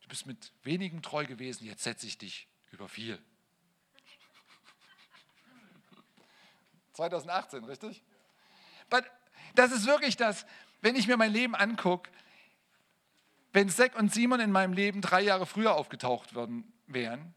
[0.00, 3.20] Du bist mit wenigem treu gewesen, jetzt setze ich dich über viel.
[6.92, 8.04] 2018, richtig?
[8.88, 9.04] But
[9.56, 10.46] das ist wirklich das,
[10.80, 12.08] wenn ich mir mein Leben angucke,
[13.52, 17.34] wenn Zack und Simon in meinem Leben drei Jahre früher aufgetaucht worden wären,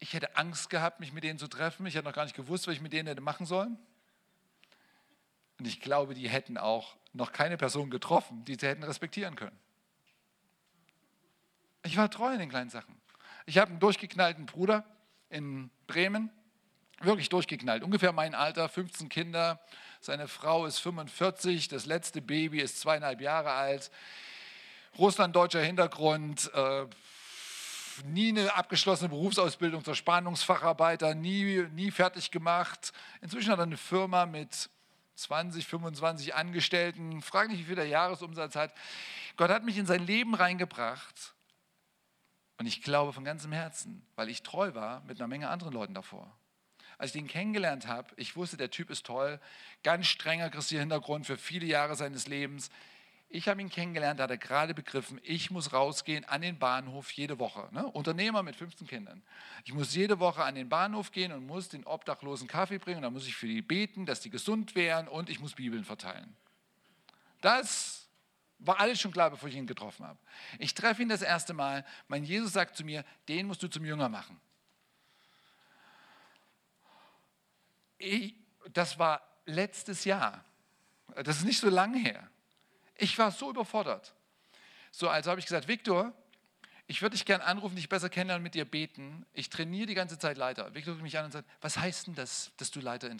[0.00, 1.86] ich hätte Angst gehabt, mich mit denen zu treffen.
[1.86, 3.76] Ich hätte noch gar nicht gewusst, was ich mit denen hätte machen sollen.
[5.58, 9.58] Und ich glaube, die hätten auch noch keine Person getroffen, die sie hätten respektieren können.
[11.82, 12.94] Ich war treu in den kleinen Sachen.
[13.46, 14.84] Ich habe einen durchgeknallten Bruder
[15.30, 16.30] in Bremen,
[17.00, 19.60] wirklich durchgeknallt, ungefähr mein Alter, 15 Kinder.
[20.00, 23.90] Seine Frau ist 45, das letzte Baby ist zweieinhalb Jahre alt.
[24.96, 26.86] Russland-deutscher Hintergrund, äh,
[28.06, 32.92] nie eine abgeschlossene Berufsausbildung zur Spannungsfacharbeiter, nie, nie fertig gemacht.
[33.20, 34.70] Inzwischen hat er eine Firma mit
[35.16, 37.22] 20, 25 Angestellten.
[37.22, 38.72] Frag nicht, wie viel der Jahresumsatz hat.
[39.36, 41.34] Gott hat mich in sein Leben reingebracht.
[42.58, 45.94] Und ich glaube von ganzem Herzen, weil ich treu war mit einer Menge anderen Leuten
[45.94, 46.36] davor.
[46.98, 49.40] Als ich den kennengelernt habe, ich wusste, der Typ ist toll,
[49.84, 52.70] ganz strenger christlicher Hintergrund für viele Jahre seines Lebens.
[53.30, 57.10] Ich habe ihn kennengelernt, da hat er gerade begriffen, ich muss rausgehen an den Bahnhof
[57.12, 57.68] jede Woche.
[57.72, 57.86] Ne?
[57.86, 59.22] Unternehmer mit 15 Kindern.
[59.64, 63.02] Ich muss jede Woche an den Bahnhof gehen und muss den Obdachlosen Kaffee bringen.
[63.02, 66.34] Dann muss ich für die beten, dass die gesund wären und ich muss Bibeln verteilen.
[67.42, 68.08] Das
[68.60, 70.18] war alles schon klar, bevor ich ihn getroffen habe.
[70.58, 71.84] Ich treffe ihn das erste Mal.
[72.08, 74.40] Mein Jesus sagt zu mir, den musst du zum Jünger machen.
[77.98, 78.34] Ich,
[78.72, 80.44] das war letztes Jahr.
[81.14, 82.30] Das ist nicht so lange her.
[82.98, 84.12] Ich war so überfordert.
[84.90, 86.12] So, also habe ich gesagt, Viktor,
[86.90, 89.26] ich würde dich gerne anrufen, dich besser kennenlernen, mit dir beten.
[89.34, 90.74] Ich trainiere die ganze Zeit Leiter.
[90.74, 93.14] Viktor guckt mich an und sagt, was heißt denn das, dass du Leiter äh,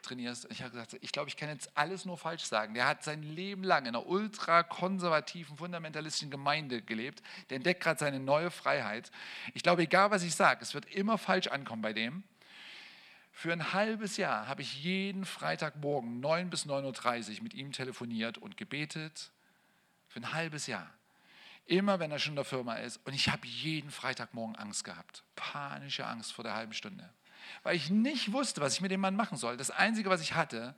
[0.00, 0.46] trainierst?
[0.50, 2.72] Ich habe gesagt, ich glaube, ich kann jetzt alles nur falsch sagen.
[2.72, 7.20] Der hat sein Leben lang in einer ultrakonservativen, fundamentalistischen Gemeinde gelebt.
[7.50, 9.10] Der entdeckt gerade seine neue Freiheit.
[9.54, 12.22] Ich glaube, egal was ich sage, es wird immer falsch ankommen bei dem.
[13.32, 18.38] Für ein halbes Jahr habe ich jeden Freitagmorgen 9 bis 9.30 Uhr mit ihm telefoniert
[18.38, 19.30] und gebetet.
[20.08, 20.90] Für ein halbes Jahr.
[21.66, 23.00] Immer wenn er schon in der Firma ist.
[23.06, 25.22] Und ich habe jeden Freitagmorgen Angst gehabt.
[25.36, 27.08] Panische Angst vor der halben Stunde.
[27.62, 29.56] Weil ich nicht wusste, was ich mit dem Mann machen soll.
[29.56, 30.74] Das Einzige, was ich hatte,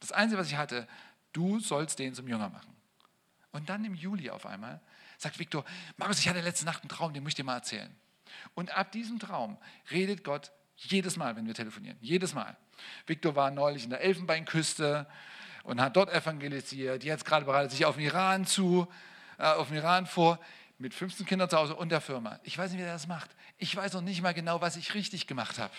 [0.00, 0.88] das Einzige, was ich hatte,
[1.32, 2.76] du sollst den zum Jünger machen.
[3.52, 4.80] Und dann im Juli auf einmal
[5.18, 5.64] sagt Viktor,
[5.96, 7.94] Markus, ich hatte letzte Nacht einen Traum, den muss ich dir mal erzählen.
[8.54, 9.58] Und ab diesem Traum
[9.90, 11.96] redet Gott jedes Mal, wenn wir telefonieren.
[12.00, 12.56] Jedes Mal.
[13.06, 15.06] Viktor war neulich in der Elfenbeinküste
[15.64, 17.04] und hat dort evangelisiert.
[17.04, 18.88] Jetzt gerade bereitet sich auf den Iran zu,
[19.38, 20.38] äh, auf den Iran vor,
[20.78, 22.40] mit 15 Kindern zu Hause und der Firma.
[22.42, 23.30] Ich weiß nicht, wie er das macht.
[23.58, 25.72] Ich weiß noch nicht mal genau, was ich richtig gemacht habe.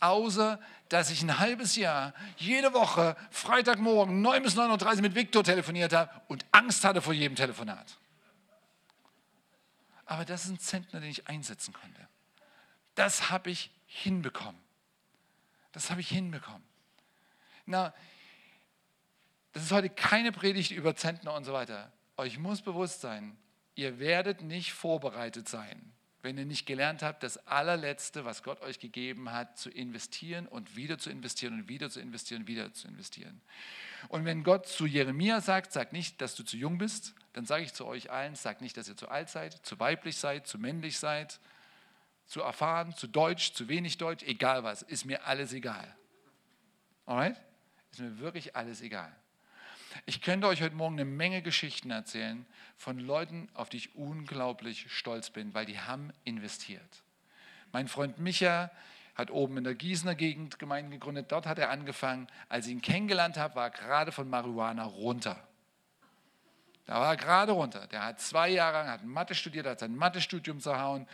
[0.00, 5.44] Außer, dass ich ein halbes Jahr jede Woche Freitagmorgen 9 bis 9.30 Uhr mit Viktor
[5.44, 7.96] telefoniert habe und Angst hatte vor jedem Telefonat.
[10.06, 12.08] Aber das ist ein Zentner, den ich einsetzen konnte.
[12.94, 13.70] Das habe ich
[14.02, 14.60] hinbekommen.
[15.72, 16.62] Das habe ich hinbekommen.
[17.66, 17.94] Na,
[19.52, 21.92] das ist heute keine Predigt über Zentner und so weiter.
[22.16, 23.36] Euch muss bewusst sein,
[23.74, 25.92] ihr werdet nicht vorbereitet sein,
[26.22, 30.76] wenn ihr nicht gelernt habt, das allerletzte, was Gott euch gegeben hat, zu investieren und
[30.76, 33.40] wieder zu investieren und wieder zu investieren und wieder zu investieren.
[34.08, 37.64] Und wenn Gott zu Jeremia sagt, sag nicht, dass du zu jung bist, dann sage
[37.64, 40.58] ich zu euch allen, sag nicht, dass ihr zu alt seid, zu weiblich seid, zu
[40.58, 41.40] männlich seid,
[42.26, 45.96] zu erfahren, zu deutsch, zu wenig deutsch, egal was, ist mir alles egal.
[47.06, 47.40] Alright?
[47.92, 49.14] Ist mir wirklich alles egal.
[50.04, 52.44] Ich könnte euch heute Morgen eine Menge Geschichten erzählen
[52.76, 57.02] von Leuten, auf die ich unglaublich stolz bin, weil die haben investiert.
[57.72, 58.70] Mein Freund Micha
[59.14, 61.32] hat oben in der Gießener Gegend Gemeinden gegründet.
[61.32, 62.26] Dort hat er angefangen.
[62.50, 65.42] Als ich ihn kennengelernt habe, war er gerade von Marihuana runter.
[66.84, 67.86] Da war er gerade runter.
[67.86, 71.08] Der hat zwei Jahre lang hat Mathe studiert, hat sein Mathestudium zerhauen,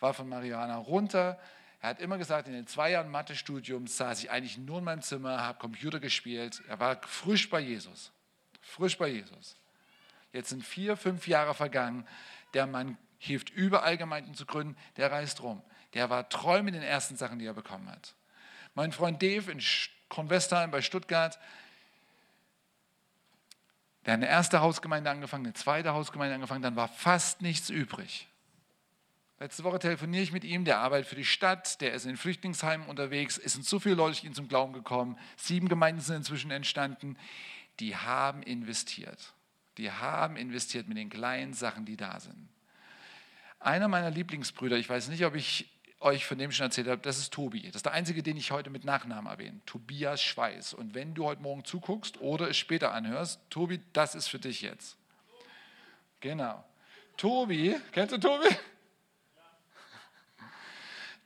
[0.00, 1.38] war von Marihuana runter.
[1.80, 5.02] Er hat immer gesagt, in den zwei Jahren Mathestudiums saß ich eigentlich nur in meinem
[5.02, 6.62] Zimmer, habe Computer gespielt.
[6.68, 8.12] Er war frisch bei Jesus.
[8.60, 9.56] Frisch bei Jesus.
[10.32, 12.06] Jetzt sind vier, fünf Jahre vergangen.
[12.54, 14.76] Der Mann hilft überall Gemeinden zu gründen.
[14.96, 15.62] Der reist rum.
[15.94, 18.14] Der war treu mit den ersten Sachen, die er bekommen hat.
[18.74, 19.60] Mein Freund Dave in
[20.08, 21.38] Kronwestheim bei Stuttgart,
[24.06, 28.29] der hat eine erste Hausgemeinde angefangen, eine zweite Hausgemeinde angefangen, dann war fast nichts übrig.
[29.42, 32.86] Letzte Woche telefoniere ich mit ihm, der arbeitet für die Stadt, der ist in Flüchtlingsheimen
[32.86, 37.16] unterwegs, es sind so viele Leute ihn zum Glauben gekommen, sieben Gemeinden sind inzwischen entstanden,
[37.80, 39.32] die haben investiert.
[39.78, 42.50] Die haben investiert mit den kleinen Sachen, die da sind.
[43.60, 45.70] Einer meiner Lieblingsbrüder, ich weiß nicht, ob ich
[46.00, 47.62] euch von dem schon erzählt habe, das ist Tobi.
[47.62, 49.60] Das ist der einzige, den ich heute mit Nachnamen erwähne.
[49.64, 50.74] Tobias Schweiß.
[50.74, 54.60] Und wenn du heute Morgen zuguckst oder es später anhörst, Tobi, das ist für dich
[54.60, 54.98] jetzt.
[56.20, 56.62] Genau.
[57.16, 58.48] Tobi, kennst du Tobi?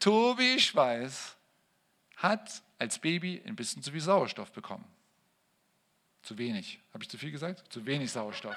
[0.05, 1.35] Tobi Schweiß
[2.17, 4.85] hat als Baby ein bisschen zu viel Sauerstoff bekommen.
[6.21, 6.79] Zu wenig.
[6.93, 7.73] Habe ich zu viel gesagt?
[7.73, 8.55] Zu wenig Sauerstoff.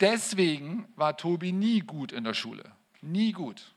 [0.00, 2.72] Deswegen war Tobi nie gut in der Schule.
[3.02, 3.72] Nie gut.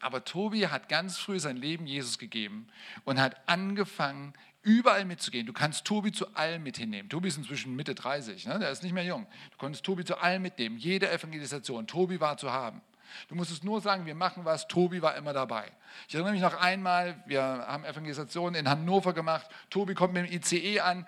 [0.00, 2.66] Aber Tobi hat ganz früh sein Leben Jesus gegeben
[3.04, 4.32] und hat angefangen,
[4.62, 5.46] überall mitzugehen.
[5.46, 7.08] Du kannst Tobi zu allem mit hinnehmen.
[7.08, 8.58] Tobi ist inzwischen Mitte 30, ne?
[8.58, 9.28] der ist nicht mehr jung.
[9.52, 11.86] Du konntest Tobi zu allem mitnehmen, jede Evangelisation.
[11.86, 12.82] Tobi war zu haben.
[13.28, 15.70] Du musstest nur sagen, wir machen was, Tobi war immer dabei.
[16.08, 20.32] Ich erinnere mich noch einmal, wir haben Evangelisationen in Hannover gemacht, Tobi kommt mit dem
[20.32, 21.06] ICE an,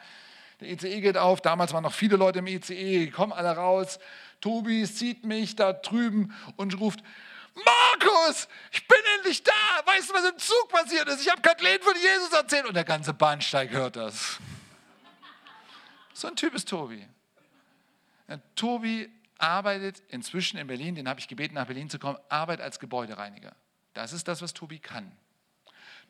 [0.60, 3.98] der ICE geht auf, damals waren noch viele Leute im ICE, kommen alle raus,
[4.40, 7.00] Tobi sieht mich da drüben und ruft,
[7.54, 9.52] Markus, ich bin endlich da.
[9.84, 11.22] Weißt du, was im Zug passiert ist?
[11.22, 14.38] Ich habe Kathleen von Jesus erzählt und der ganze Bahnsteig hört das.
[16.12, 17.06] So ein Typ ist Tobi.
[18.28, 22.64] Ja, Tobi arbeitet inzwischen in Berlin, den habe ich gebeten, nach Berlin zu kommen, arbeitet
[22.64, 23.54] als Gebäudereiniger.
[23.92, 25.12] Das ist das, was Tobi kann.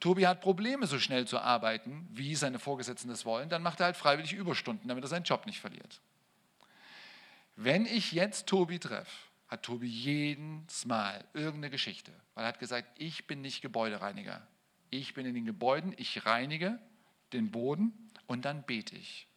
[0.00, 3.48] Tobi hat Probleme, so schnell zu arbeiten, wie seine Vorgesetzten das wollen.
[3.48, 6.00] Dann macht er halt freiwillig Überstunden, damit er seinen Job nicht verliert.
[7.56, 9.10] Wenn ich jetzt Tobi treffe,
[9.48, 14.46] hat Tobi jedes Mal irgendeine Geschichte, weil er hat gesagt, ich bin nicht Gebäudereiniger.
[14.90, 16.78] Ich bin in den Gebäuden, ich reinige
[17.32, 19.28] den Boden und dann bete ich.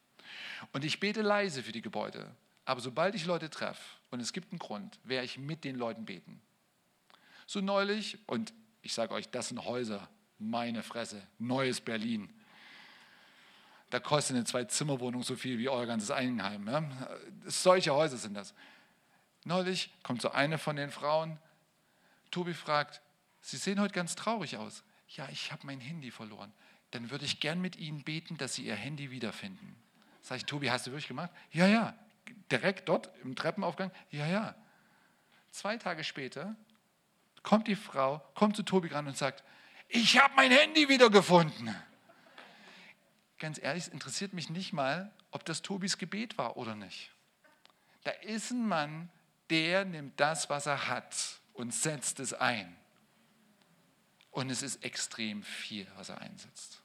[0.72, 2.30] Und ich bete leise für die Gebäude.
[2.68, 6.04] Aber sobald ich Leute treffe und es gibt einen Grund, werde ich mit den Leuten
[6.04, 6.38] beten.
[7.46, 8.52] So neulich, und
[8.82, 10.06] ich sage euch, das sind Häuser,
[10.38, 12.28] meine Fresse, neues Berlin.
[13.88, 16.68] Da kostet eine Zwei-Zimmer-Wohnung so viel wie euer ganzes Eigenheim.
[16.68, 16.84] Ja?
[17.46, 18.52] Solche Häuser sind das.
[19.44, 21.38] Neulich kommt so eine von den Frauen.
[22.30, 23.00] Tobi fragt,
[23.40, 24.84] Sie sehen heute ganz traurig aus.
[25.08, 26.52] Ja, ich habe mein Handy verloren.
[26.90, 29.74] Dann würde ich gern mit Ihnen beten, dass Sie Ihr Handy wiederfinden.
[30.20, 31.30] Sag ich, Tobi, hast du wirklich gemacht?
[31.50, 31.98] Ja, ja.
[32.50, 33.90] Direkt dort im Treppenaufgang?
[34.10, 34.54] Ja, ja.
[35.50, 36.56] Zwei Tage später
[37.42, 39.44] kommt die Frau, kommt zu Tobi ran und sagt,
[39.88, 41.74] ich habe mein Handy wiedergefunden.
[43.38, 47.12] Ganz ehrlich, es interessiert mich nicht mal, ob das Tobis Gebet war oder nicht.
[48.04, 49.10] Da ist ein Mann,
[49.50, 51.14] der nimmt das, was er hat
[51.54, 52.76] und setzt es ein.
[54.30, 56.82] Und es ist extrem viel, was er einsetzt.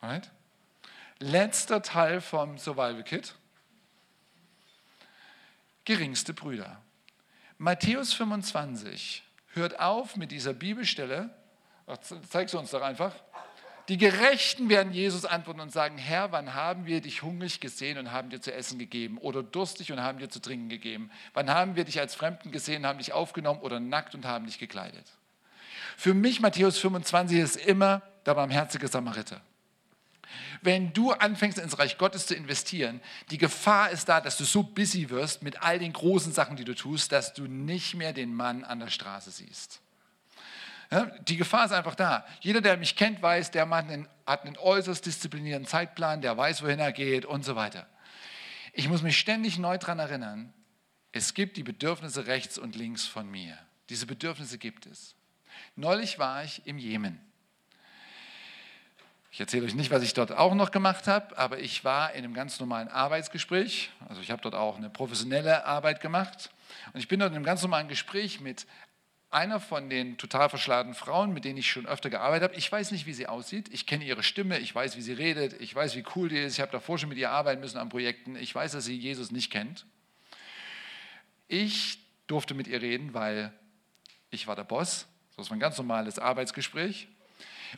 [0.00, 0.30] Right?
[1.18, 3.34] Letzter Teil vom Survival Kit.
[5.86, 6.82] Geringste Brüder.
[7.58, 9.22] Matthäus 25
[9.54, 11.30] hört auf mit dieser Bibelstelle.
[12.28, 13.14] Zeig sie uns doch einfach.
[13.88, 18.10] Die Gerechten werden Jesus antworten und sagen, Herr, wann haben wir dich hungrig gesehen und
[18.10, 19.16] haben dir zu essen gegeben?
[19.18, 21.08] Oder durstig und haben dir zu trinken gegeben?
[21.34, 24.58] Wann haben wir dich als Fremden gesehen, haben dich aufgenommen oder nackt und haben dich
[24.58, 25.06] gekleidet?
[25.96, 29.40] Für mich, Matthäus 25, ist immer der barmherzige Samariter.
[30.62, 34.62] Wenn du anfängst, ins Reich Gottes zu investieren, die Gefahr ist da, dass du so
[34.62, 38.34] busy wirst mit all den großen Sachen, die du tust, dass du nicht mehr den
[38.34, 39.80] Mann an der Straße siehst.
[40.90, 42.24] Ja, die Gefahr ist einfach da.
[42.40, 46.78] Jeder, der mich kennt, weiß, der Mann hat einen äußerst disziplinierten Zeitplan, der weiß, wohin
[46.78, 47.86] er geht und so weiter.
[48.72, 50.52] Ich muss mich ständig neu daran erinnern,
[51.12, 53.58] es gibt die Bedürfnisse rechts und links von mir.
[53.88, 55.14] Diese Bedürfnisse gibt es.
[55.74, 57.20] Neulich war ich im Jemen.
[59.36, 62.24] Ich erzähle euch nicht, was ich dort auch noch gemacht habe, aber ich war in
[62.24, 63.90] einem ganz normalen Arbeitsgespräch.
[64.08, 66.48] Also ich habe dort auch eine professionelle Arbeit gemacht.
[66.94, 68.66] Und ich bin dort in einem ganz normalen Gespräch mit
[69.28, 72.58] einer von den total verschladenen Frauen, mit denen ich schon öfter gearbeitet habe.
[72.58, 73.68] Ich weiß nicht, wie sie aussieht.
[73.74, 76.54] Ich kenne ihre Stimme, ich weiß, wie sie redet, ich weiß, wie cool die ist.
[76.54, 78.36] Ich habe davor schon mit ihr arbeiten müssen an Projekten.
[78.36, 79.84] Ich weiß, dass sie Jesus nicht kennt.
[81.46, 83.52] Ich durfte mit ihr reden, weil
[84.30, 85.06] ich war der Boss.
[85.36, 87.08] Das war ein ganz normales Arbeitsgespräch.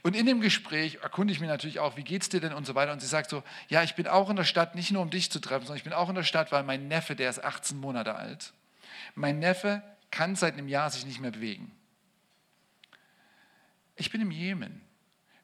[0.03, 2.75] Und in dem Gespräch erkunde ich mich natürlich auch, wie geht's dir denn und so
[2.75, 2.93] weiter.
[2.93, 5.31] Und sie sagt so, ja, ich bin auch in der Stadt, nicht nur um dich
[5.31, 7.79] zu treffen, sondern ich bin auch in der Stadt, weil mein Neffe, der ist 18
[7.79, 8.53] Monate alt.
[9.15, 11.73] Mein Neffe kann seit einem Jahr sich nicht mehr bewegen.
[13.97, 14.81] Ich bin im Jemen.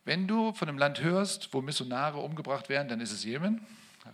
[0.04, 3.66] Wenn du von einem Land hörst, wo Missionare umgebracht werden, dann ist es Jemen.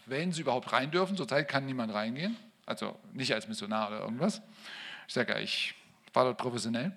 [0.07, 4.41] Wenn sie überhaupt rein dürfen, zurzeit kann niemand reingehen, also nicht als Missionar oder irgendwas.
[5.09, 5.74] Ich sage ja, ich
[6.12, 6.93] war dort professionell.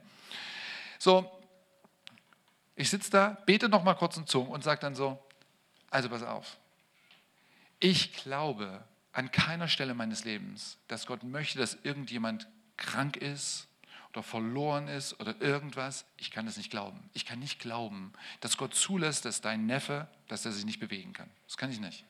[0.99, 1.29] So,
[2.75, 5.21] ich sitze da, bete noch mal kurz in Zungen und sage dann so,
[5.89, 6.57] also pass auf,
[7.79, 12.47] ich glaube an keiner Stelle meines Lebens, dass Gott möchte, dass irgendjemand
[12.77, 13.67] krank ist
[14.11, 16.05] oder verloren ist oder irgendwas.
[16.17, 17.09] Ich kann das nicht glauben.
[17.13, 21.13] Ich kann nicht glauben, dass Gott zulässt, dass dein Neffe, dass er sich nicht bewegen
[21.13, 21.29] kann.
[21.47, 22.03] Das kann ich nicht.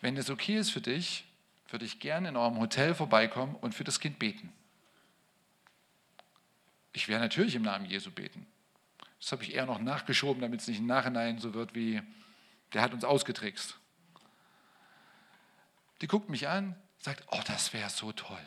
[0.00, 1.24] Wenn das okay ist für dich,
[1.68, 4.52] würde ich gerne in eurem Hotel vorbeikommen und für das Kind beten.
[6.92, 8.46] Ich werde natürlich im Namen Jesu beten.
[9.26, 12.00] Das habe ich eher noch nachgeschoben, damit es nicht im Nachhinein so wird wie,
[12.72, 13.76] der hat uns ausgetrickst.
[16.00, 18.38] Die guckt mich an, sagt, oh, das wäre so toll.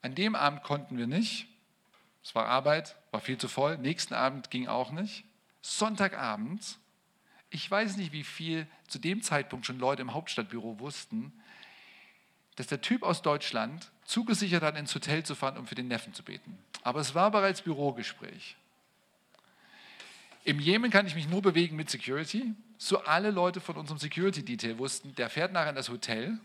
[0.00, 1.48] An dem Abend konnten wir nicht.
[2.22, 3.78] Es war Arbeit, war viel zu voll.
[3.78, 5.24] Nächsten Abend ging auch nicht.
[5.60, 6.78] Sonntagabend,
[7.50, 11.32] ich weiß nicht, wie viel zu dem Zeitpunkt schon Leute im Hauptstadtbüro wussten,
[12.54, 16.14] dass der Typ aus Deutschland zugesichert hat, ins Hotel zu fahren, um für den Neffen
[16.14, 16.56] zu beten.
[16.82, 18.56] Aber es war bereits Bürogespräch.
[20.44, 22.52] Im Jemen kann ich mich nur bewegen mit Security.
[22.76, 26.38] So alle Leute von unserem Security Detail wussten, der fährt nachher in das Hotel,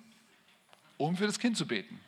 [0.98, 2.00] um für das Kind zu beten.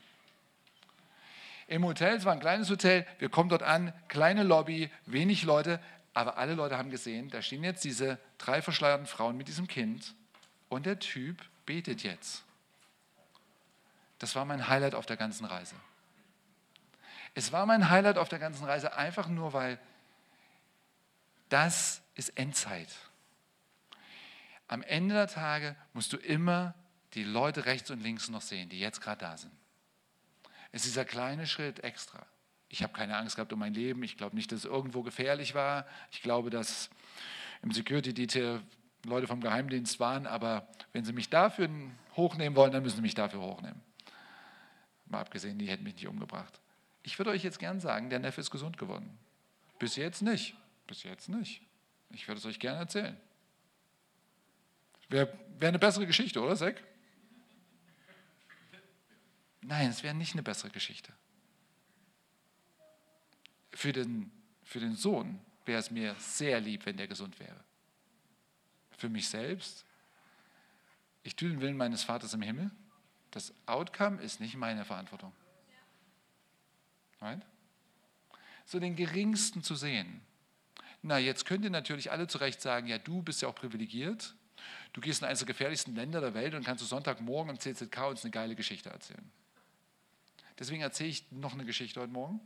[1.68, 5.80] Im Hotel, es war ein kleines Hotel, wir kommen dort an, kleine Lobby, wenig Leute,
[6.14, 10.16] aber alle Leute haben gesehen, da stehen jetzt diese drei verschleierten Frauen mit diesem Kind
[10.68, 12.44] und der Typ betet jetzt.
[14.18, 15.76] Das war mein Highlight auf der ganzen Reise.
[17.34, 19.80] Es war mein Highlight auf der ganzen Reise einfach nur, weil
[21.50, 22.90] das ist Endzeit.
[24.68, 26.76] Am Ende der Tage musst du immer
[27.14, 29.52] die Leute rechts und links noch sehen, die jetzt gerade da sind.
[30.72, 32.26] Es ist dieser kleine Schritt extra.
[32.70, 34.04] Ich habe keine Angst gehabt um mein Leben.
[34.04, 35.88] Ich glaube nicht, dass es irgendwo gefährlich war.
[36.12, 36.90] Ich glaube, dass
[37.64, 38.62] im Security Detail
[39.06, 40.28] Leute vom Geheimdienst waren.
[40.28, 41.68] Aber wenn sie mich dafür
[42.16, 43.82] hochnehmen wollen, dann müssen sie mich dafür hochnehmen.
[45.08, 46.60] Mal abgesehen, die hätten mich nicht umgebracht.
[47.04, 49.18] Ich würde euch jetzt gern sagen, der Neffe ist gesund geworden.
[49.80, 50.56] Bis jetzt nicht.
[50.88, 51.62] Bis jetzt nicht.
[52.12, 53.18] Ich würde es euch gerne erzählen.
[55.08, 56.84] Wäre wär eine bessere Geschichte, oder, Zack?
[59.62, 61.12] Nein, es wäre nicht eine bessere Geschichte.
[63.72, 64.32] Für den,
[64.64, 67.64] für den Sohn wäre es mir sehr lieb, wenn der gesund wäre.
[68.98, 69.86] Für mich selbst,
[71.24, 72.72] ich tue den Willen meines Vaters im Himmel.
[73.32, 75.32] Das Outcome ist nicht meine Verantwortung.
[77.22, 77.42] Right?
[78.66, 80.22] So den geringsten zu sehen.
[81.02, 84.36] Na, jetzt könnt ihr natürlich alle zu Recht sagen, ja, du bist ja auch privilegiert.
[84.94, 88.08] Du gehst in eines der gefährlichsten Länder der Welt und kannst du Sonntagmorgen im CZK
[88.10, 89.32] uns eine geile Geschichte erzählen.
[90.58, 92.42] Deswegen erzähle ich noch eine Geschichte heute Morgen.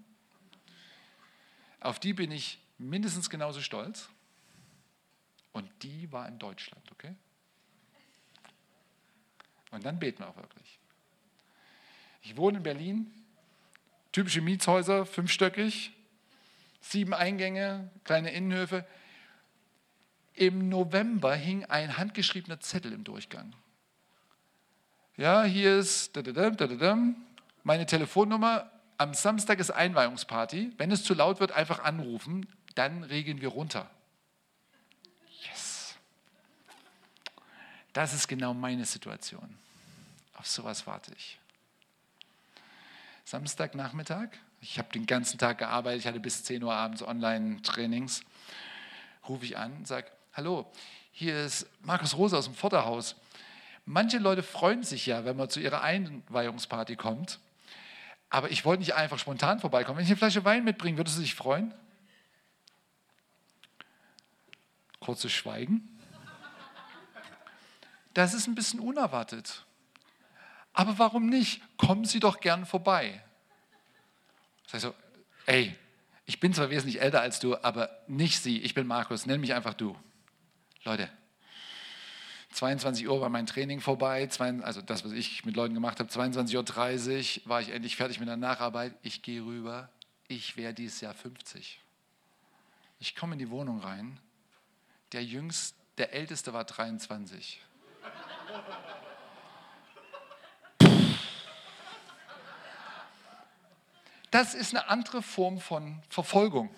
[1.80, 4.10] Auf die bin ich mindestens genauso stolz.
[5.52, 7.16] Und die war in Deutschland, okay?
[9.72, 10.80] Und dann beten wir auch wirklich.
[12.22, 13.23] Ich wohne in Berlin,
[14.14, 15.92] typische Mietshäuser, fünfstöckig,
[16.80, 18.86] sieben Eingänge, kleine Innenhöfe.
[20.36, 23.54] Im November hing ein handgeschriebener Zettel im Durchgang.
[25.18, 26.18] Ja, hier ist
[27.64, 28.72] meine Telefonnummer.
[28.98, 30.74] Am Samstag ist Einweihungsparty.
[30.78, 33.90] Wenn es zu laut wird, einfach anrufen, dann regeln wir runter.
[35.48, 35.96] Yes.
[37.94, 39.58] Das ist genau meine Situation.
[40.36, 41.40] Auf sowas warte ich.
[43.26, 44.30] Samstagnachmittag,
[44.62, 48.24] ich habe den ganzen Tag gearbeitet, ich hatte bis 10 Uhr abends Online-Trainings,
[49.28, 50.72] rufe ich an und sage, hallo,
[51.12, 53.16] hier ist Markus Rose aus dem Vorderhaus.
[53.86, 57.40] Manche Leute freuen sich ja, wenn man zu ihrer Einweihungsparty kommt.
[58.30, 59.98] Aber ich wollte nicht einfach spontan vorbeikommen.
[59.98, 61.74] Wenn ich eine Flasche Wein mitbringe, würdest du dich freuen?
[65.00, 65.88] Kurzes Schweigen.
[68.14, 69.66] Das ist ein bisschen unerwartet.
[70.74, 71.62] Aber warum nicht?
[71.78, 73.24] Kommen Sie doch gern vorbei.
[74.68, 74.96] Sag ich so,
[75.46, 75.76] ey,
[76.26, 79.54] ich bin zwar wesentlich älter als du, aber nicht Sie, ich bin Markus, nenn mich
[79.54, 79.96] einfach du.
[80.84, 81.10] Leute,
[82.52, 84.28] 22 Uhr war mein Training vorbei,
[84.62, 88.28] also das, was ich mit Leuten gemacht habe, 22.30 Uhr war ich endlich fertig mit
[88.28, 88.96] der Nacharbeit.
[89.02, 89.90] Ich gehe rüber,
[90.28, 91.80] ich wäre dieses Jahr 50.
[93.00, 94.20] Ich komme in die Wohnung rein,
[95.12, 97.62] der Jüngste, der Älteste war 23.
[104.34, 106.74] Das ist eine andere Form von Verfolgung.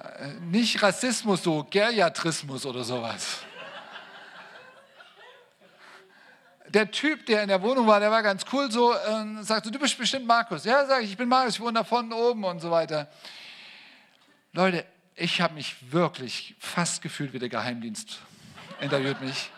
[0.00, 3.38] Äh, nicht Rassismus, so Geriatrismus oder sowas.
[6.68, 9.80] Der Typ, der in der Wohnung war, der war ganz cool so, äh, sagte, du
[9.80, 10.64] bist bestimmt Markus.
[10.64, 13.10] Ja, sage ich, ich bin Markus, ich wohne da vorne oben und so weiter.
[14.52, 18.20] Leute, ich habe mich wirklich fast gefühlt wie der Geheimdienst.
[18.80, 19.50] Interviewt mich.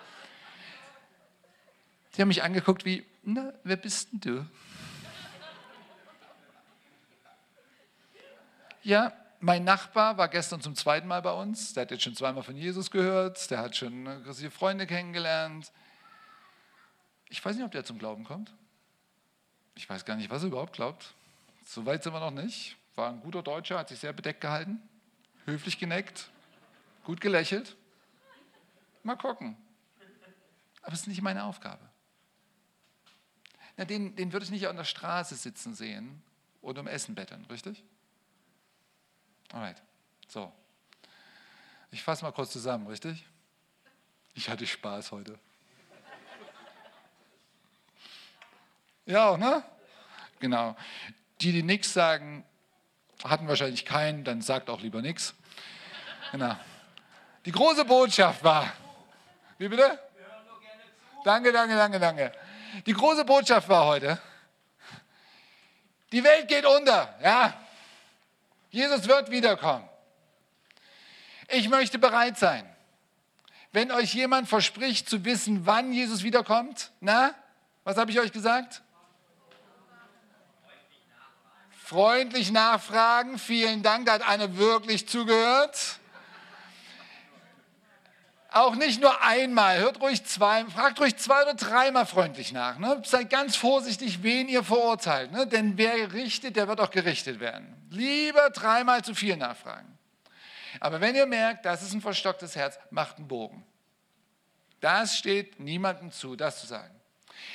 [2.17, 3.05] Die haben mich angeguckt wie,
[3.35, 4.47] na, wer bist denn du?
[8.83, 11.75] Ja, mein Nachbar war gestern zum zweiten Mal bei uns.
[11.75, 13.51] Der hat jetzt schon zweimal von Jesus gehört.
[13.51, 15.71] Der hat schon christliche Freunde kennengelernt.
[17.29, 18.55] Ich weiß nicht, ob der zum Glauben kommt.
[19.75, 21.15] Ich weiß gar nicht, was er überhaupt glaubt.
[21.67, 22.77] So weit sind wir noch nicht.
[22.97, 24.81] War ein guter Deutscher, hat sich sehr bedeckt gehalten,
[25.45, 26.31] höflich geneckt,
[27.05, 27.77] gut gelächelt.
[29.03, 29.57] Mal gucken.
[30.83, 31.88] Aber es ist nicht meine Aufgabe.
[33.79, 36.21] Na, den, den würde ich nicht an der Straße sitzen sehen
[36.61, 37.85] und um Essen betteln, richtig?
[39.53, 39.81] Alright,
[40.27, 40.53] so.
[41.93, 43.25] Ich fasse mal kurz zusammen, richtig?
[44.35, 45.39] Ich hatte Spaß heute.
[49.07, 49.63] Ja, ne?
[50.41, 50.77] Genau.
[51.41, 52.45] Die, die nichts sagen,
[53.23, 55.35] hatten wahrscheinlich keinen, dann sagt auch lieber nichts.
[56.33, 56.57] Genau.
[57.45, 58.73] Die große Botschaft war,
[59.57, 60.01] wie bitte?
[61.25, 62.48] Danke, danke, danke, danke.
[62.87, 64.21] Die große Botschaft war heute,
[66.13, 67.55] die Welt geht unter, ja.
[68.71, 69.89] Jesus wird wiederkommen.
[71.49, 72.69] Ich möchte bereit sein.
[73.73, 77.35] Wenn euch jemand verspricht zu wissen, wann Jesus wiederkommt, na,
[77.85, 78.83] was habe ich euch gesagt?
[81.85, 83.39] Freundlich nachfragen.
[83.39, 85.99] Vielen Dank, da hat einer wirklich zugehört.
[88.51, 92.79] Auch nicht nur einmal, hört ruhig zwei, fragt ruhig zwei oder dreimal freundlich nach.
[92.79, 93.03] Ne?
[93.05, 95.33] Seid ganz vorsichtig, wen ihr verurteilt.
[95.33, 95.47] Ne?
[95.47, 97.77] Denn wer richtet, der wird auch gerichtet werden.
[97.91, 99.99] Lieber dreimal zu viel nachfragen.
[100.81, 103.67] Aber wenn ihr merkt, das ist ein verstocktes Herz, macht einen Bogen.
[104.81, 106.95] Das steht niemandem zu, das zu sagen.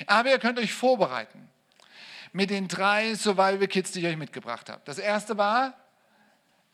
[0.06, 1.48] Aber ihr könnt euch vorbereiten
[2.32, 4.82] mit den drei Survival Kits, die ich euch mitgebracht habe.
[4.84, 5.74] Das erste war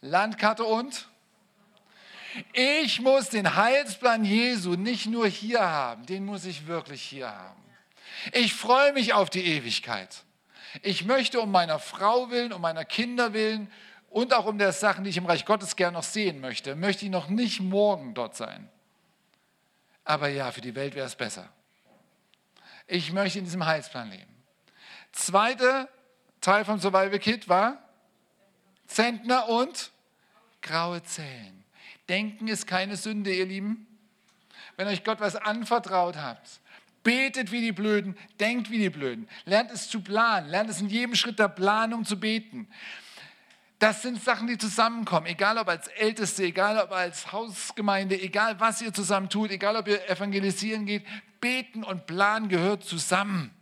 [0.01, 1.09] Landkarte und
[2.53, 7.63] ich muss den Heilsplan Jesu nicht nur hier haben, den muss ich wirklich hier haben.
[8.33, 10.25] Ich freue mich auf die Ewigkeit.
[10.83, 13.71] Ich möchte um meiner Frau willen, um meiner Kinder willen
[14.09, 17.05] und auch um der Sachen, die ich im Reich Gottes gern noch sehen möchte, möchte
[17.05, 18.69] ich noch nicht morgen dort sein.
[20.05, 21.49] Aber ja, für die Welt wäre es besser.
[22.87, 24.43] Ich möchte in diesem Heilsplan leben.
[25.13, 25.89] Zweiter
[26.41, 27.79] Teil vom Survival Kit war
[28.87, 29.93] Zentner und
[30.63, 31.60] graue Zellen.
[32.11, 33.87] Denken ist keine Sünde, ihr Lieben.
[34.77, 36.61] Wenn euch Gott was anvertraut habt,
[37.05, 39.29] betet wie die Blöden, denkt wie die Blöden.
[39.45, 42.69] Lernt es zu planen, lernt es in jedem Schritt der Planung zu beten.
[43.79, 48.83] Das sind Sachen, die zusammenkommen, egal ob als Älteste, egal ob als Hausgemeinde, egal was
[48.83, 51.07] ihr zusammen tut, egal ob ihr evangelisieren geht.
[51.41, 53.55] Beten und Planen gehört zusammen.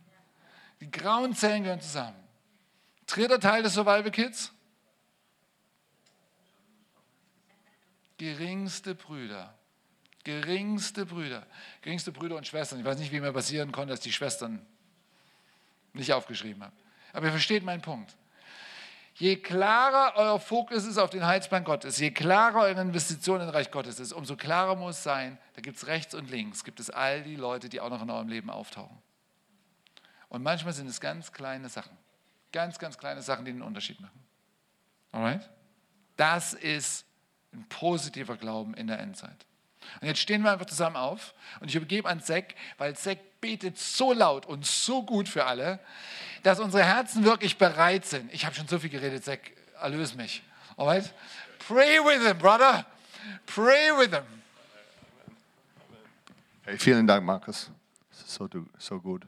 [0.81, 2.17] Die grauen Zellen gehören zusammen.
[3.05, 4.51] Dritter Teil des Survival Kids.
[8.19, 9.55] Geringste Brüder
[10.23, 11.45] Geringste Brüder,
[11.81, 12.79] geringste Brüder und Schwestern.
[12.79, 14.65] Ich weiß nicht, wie mir passieren konnte, dass die Schwestern
[15.93, 16.75] nicht aufgeschrieben haben.
[17.13, 18.15] Aber ihr versteht meinen Punkt.
[19.15, 23.71] Je klarer euer Fokus ist auf den Heilsplan Gottes, je klarer eure Investition in Reich
[23.71, 27.23] Gottes ist, umso klarer muss sein, da gibt es rechts und links, gibt es all
[27.23, 28.97] die Leute, die auch noch in eurem Leben auftauchen.
[30.29, 31.97] Und manchmal sind es ganz kleine Sachen.
[32.51, 34.23] Ganz, ganz kleine Sachen, die den Unterschied machen.
[35.11, 35.49] Alright?
[36.15, 37.05] Das ist
[37.53, 39.45] ein positiver Glauben in der Endzeit.
[40.01, 43.77] Und jetzt stehen wir einfach zusammen auf und ich übergebe an Zack, weil Zack betet
[43.77, 45.79] so laut und so gut für alle,
[46.43, 48.31] dass unsere Herzen wirklich bereit sind.
[48.33, 50.43] Ich habe schon so viel geredet, Zack, erlöse mich.
[50.77, 51.13] Alright?
[51.67, 52.85] Pray with him, brother.
[53.45, 54.23] Pray with him.
[56.63, 57.71] Hey, vielen Dank, Markus.
[58.11, 58.47] So,
[58.77, 59.25] so gut.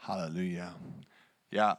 [0.00, 0.74] Halleluja.
[1.50, 1.78] Ja,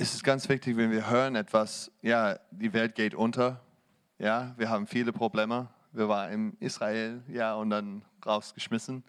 [0.00, 3.60] es ist ganz wichtig, wenn wir hören etwas, ja, die Welt geht unter,
[4.18, 5.68] ja, wir haben viele Probleme.
[5.90, 9.02] Wir waren in Israel, ja, und dann rausgeschmissen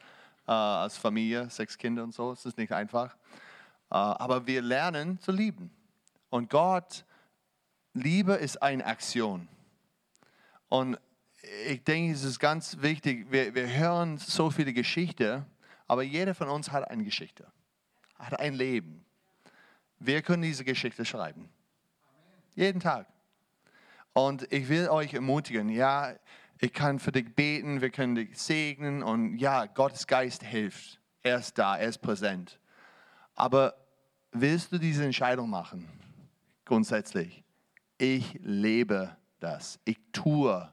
[0.47, 2.31] äh, als Familie, sechs Kinder und so.
[2.31, 3.15] Es ist nicht einfach.
[3.91, 5.69] Äh, aber wir lernen zu lieben.
[6.31, 7.05] Und Gott,
[7.93, 9.47] Liebe ist eine Aktion.
[10.69, 10.97] Und
[11.67, 15.45] ich denke, es ist ganz wichtig, wir, wir hören so viele Geschichten,
[15.85, 17.45] aber jeder von uns hat eine Geschichte,
[18.17, 19.05] hat ein Leben.
[19.99, 21.49] Wir können diese Geschichte schreiben.
[22.55, 23.07] Jeden Tag.
[24.13, 26.13] Und ich will euch ermutigen, ja,
[26.59, 30.99] ich kann für dich beten, wir können dich segnen und ja, Gottes Geist hilft.
[31.23, 32.59] Er ist da, er ist präsent.
[33.35, 33.75] Aber
[34.31, 35.87] willst du diese Entscheidung machen?
[36.65, 37.43] Grundsätzlich.
[37.97, 39.79] Ich lebe das.
[39.85, 40.71] Ich tue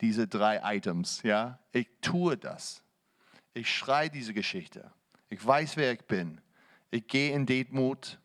[0.00, 1.58] diese drei Items, ja.
[1.72, 2.82] Ich tue das.
[3.54, 4.92] Ich schreie diese Geschichte.
[5.28, 6.40] Ich weiß, wer ich bin.
[6.90, 8.18] Ich gehe in Demut,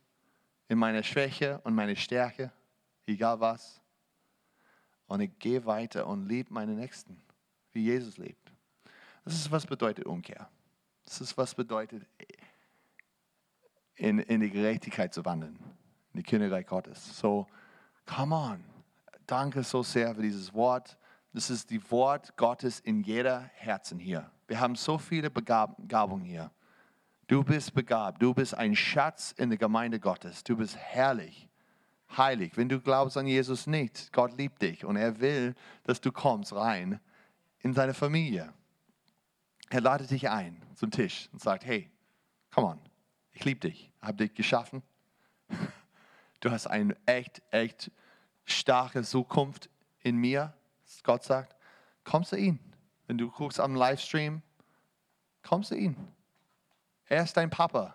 [0.72, 2.50] in meine Schwäche und meine Stärke,
[3.06, 3.82] egal was.
[5.06, 7.22] Und ich gehe weiter und liebe meine Nächsten,
[7.74, 8.54] wie Jesus lebt.
[9.26, 10.50] Das ist, was bedeutet Umkehr.
[11.04, 12.08] Das ist, was bedeutet,
[13.96, 15.60] in, in die Gerechtigkeit zu wandeln,
[16.14, 17.18] in die Königreich Gottes.
[17.20, 17.48] So,
[18.06, 18.64] come on.
[19.28, 20.98] Danke so sehr für dieses Wort.
[21.34, 24.32] Das ist die Wort Gottes in jeder Herzen hier.
[24.48, 26.50] Wir haben so viele Begabungen hier.
[27.32, 28.22] Du bist begabt.
[28.22, 30.44] Du bist ein Schatz in der Gemeinde Gottes.
[30.44, 31.48] Du bist herrlich
[32.18, 32.58] heilig.
[32.58, 35.56] Wenn du glaubst an Jesus nicht, Gott liebt dich und er will,
[35.86, 37.00] dass du kommst rein
[37.60, 38.54] in seine Familie.
[39.70, 41.90] Er ladet dich ein zum Tisch und sagt, hey,
[42.54, 42.82] come on,
[43.32, 44.84] ich liebe dich, habe dich geschaffen.
[46.42, 47.92] Du hast eine echt, echt
[48.44, 49.70] starke Zukunft
[50.02, 50.54] in mir.
[51.04, 51.56] Gott sagt,
[52.04, 52.60] komm zu ihm.
[53.08, 54.42] Wenn du guckst am Livestream,
[55.44, 55.96] komm zu ihm.
[57.12, 57.94] Er ist dein Papa.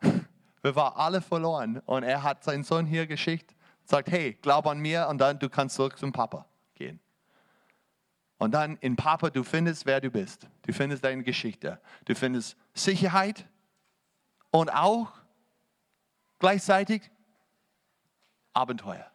[0.00, 4.80] Wir waren alle verloren und er hat seinen Sohn hier geschickt, sagt, hey, glaub an
[4.80, 6.98] mir und dann du kannst zurück zum Papa gehen.
[8.38, 10.48] Und dann in Papa, du findest, wer du bist.
[10.62, 11.80] Du findest deine Geschichte.
[12.04, 13.46] Du findest Sicherheit
[14.50, 15.12] und auch
[16.40, 17.08] gleichzeitig
[18.54, 19.06] Abenteuer.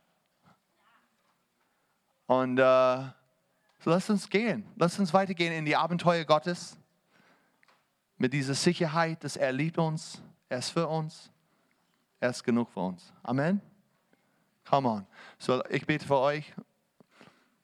[2.27, 3.01] Und äh,
[3.79, 4.65] so lass uns gehen.
[4.77, 6.77] Lass uns weitergehen in die Abenteuer Gottes.
[8.19, 11.31] Mit dieser Sicherheit, dass er liebt uns, er ist für uns.
[12.19, 13.13] Er ist genug für uns.
[13.23, 13.61] Amen.
[14.69, 15.07] Come on.
[15.37, 16.53] So, ich bete für euch.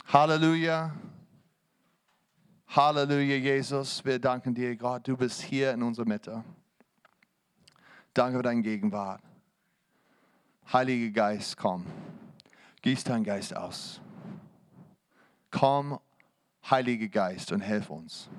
[0.07, 0.95] Halleluja.
[2.67, 4.03] Halleluja, Jesus.
[4.05, 5.05] Wir danken dir, Gott.
[5.05, 6.43] Du bist hier in unserer Mitte.
[8.13, 9.21] Danke für deine Gegenwart.
[10.71, 11.85] Heiliger Geist, komm.
[12.81, 13.99] Gieß deinen Geist aus.
[15.51, 15.99] Komm,
[16.69, 18.29] Heiliger Geist, und hilf uns.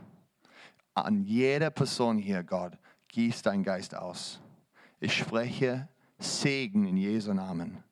[0.96, 2.72] An jeder Person hier, Gott,
[3.08, 4.40] gieß deinen Geist aus.
[4.98, 5.88] Ich spreche
[6.18, 7.84] Segen in Jesu Namen.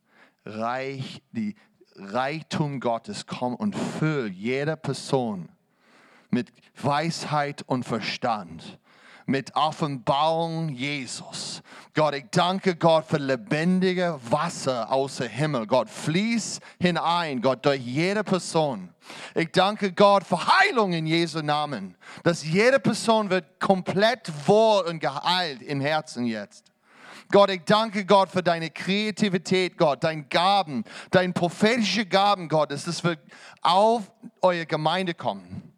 [0.47, 1.55] Reich, die
[1.97, 5.51] Reichtum Gottes komm und füll jede Person
[6.31, 6.51] mit
[6.83, 8.79] Weisheit und Verstand,
[9.27, 11.63] mit Offenbarung Jesus.
[11.95, 15.67] Gott, ich danke Gott für lebendige Wasser aus dem Himmel.
[15.67, 18.91] Gott, fließ hinein, Gott, durch jede Person.
[19.35, 25.01] Ich danke Gott für Heilung in Jesu Namen, dass jede Person wird komplett wohl und
[25.01, 26.65] geheilt im Herzen jetzt.
[27.31, 32.85] Gott, ich danke Gott für deine Kreativität, Gott, deine Gaben, deine prophetische Gaben, Gott, dass
[32.85, 33.03] das
[33.63, 34.11] auf
[34.41, 35.74] eure Gemeinde kommen.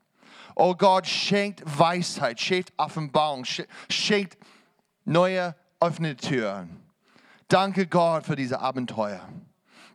[0.58, 4.38] Oh Gott, schenkt Weisheit, schenkt Offenbarung, schenkt
[5.04, 6.82] neue offene Türen.
[7.46, 9.28] Danke Gott für diese Abenteuer.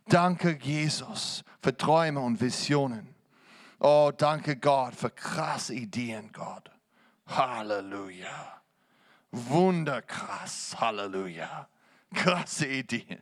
[0.08, 3.12] Danke Jesus für Träume und Visionen.
[3.80, 6.70] Oh, danke Gott für krasse Ideen, Gott.
[7.26, 8.62] Halleluja.
[9.32, 10.76] Wunderkrass.
[10.78, 11.68] Halleluja.
[12.14, 13.20] Krasse Ideen.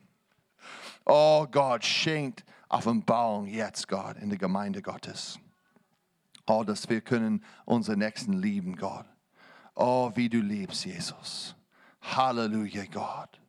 [1.06, 5.38] Oh Gott, schenkt Offenbarung jetzt, Gott, in der Gemeinde Gottes.
[6.52, 9.06] Oh, dass wir können unsere Nächsten lieben, Gott.
[9.76, 11.54] Oh, wie du liebst, Jesus.
[12.02, 13.40] Halleluja, Gott.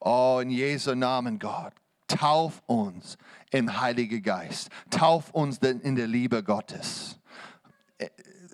[0.00, 1.72] Oh, in Jesu Namen, Gott.
[2.08, 3.16] Tauf uns
[3.50, 4.68] im Heiligen Geist.
[4.90, 7.18] Tauf uns in der Liebe Gottes.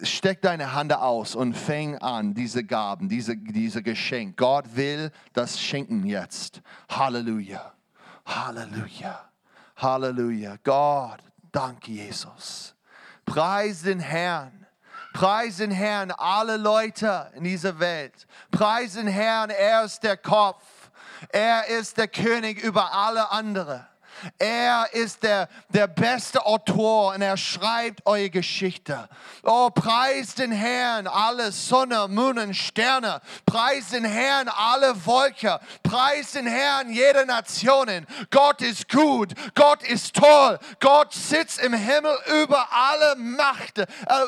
[0.00, 4.36] Steck deine Hand aus und fäng an, diese Gaben, diese, diese Geschenk.
[4.36, 6.62] Gott will das schenken jetzt.
[6.88, 7.72] Halleluja.
[8.26, 9.28] Halleluja.
[9.76, 10.56] Halleluja.
[10.62, 11.18] Gott,
[11.50, 12.71] danke Jesus.
[13.24, 14.66] Preis den Herrn.
[15.12, 18.26] Preis den Herrn, alle Leute in dieser Welt.
[18.50, 20.64] Preis den Herrn, er ist der Kopf.
[21.28, 23.86] Er ist der König über alle anderen.
[24.38, 29.08] Er ist der, der beste Autor und er schreibt eure Geschichte.
[29.42, 33.20] Oh, preis den Herrn, alle Sonne, Monden, Sterne.
[33.46, 35.60] Preis den Herrn, alle Wolke.
[35.82, 38.06] Preis den Herrn, jede Nationen.
[38.30, 39.32] Gott ist gut.
[39.54, 40.58] Gott ist toll.
[40.80, 43.86] Gott sitzt im Himmel über alle Macht, äh,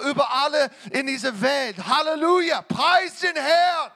[0.09, 1.77] über alle in dieser Welt.
[1.87, 2.63] Halleluja.
[2.63, 3.91] Preis den Herrn.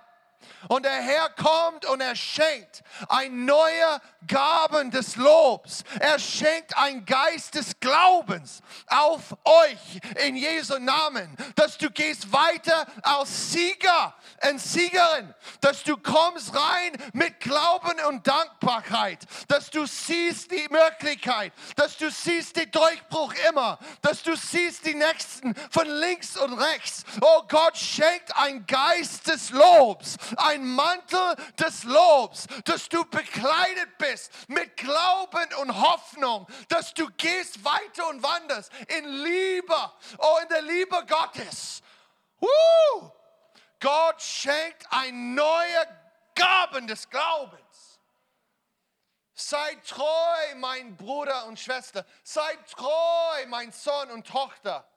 [0.67, 5.85] Und der Herr kommt und er schenkt ein neuer Gaben des Lobs.
[6.01, 12.87] Er schenkt ein Geist des Glaubens auf euch in Jesu Namen, dass du gehst weiter
[13.03, 14.15] als Sieger
[14.51, 21.53] und Siegerin, dass du kommst rein mit Glauben und Dankbarkeit, dass du siehst die Möglichkeit,
[21.77, 27.05] dass du siehst den Durchbruch immer, dass du siehst die Nächsten von links und rechts.
[27.21, 30.17] Oh Gott schenkt ein Geist des Lobs,
[30.49, 37.65] ein Mantel des Lobs, dass du bekleidet bist mit Glauben und Hoffnung, dass du gehst
[37.65, 41.83] weiter und wanderst in Liebe, oh in der Liebe Gottes.
[42.41, 43.13] Woo!
[43.81, 45.87] Gott schenkt ein neue
[46.35, 48.01] Gaben des Glaubens.
[49.35, 52.05] Sei treu, mein Bruder und Schwester.
[52.25, 54.89] Sei treu, mein Sohn und Tochter.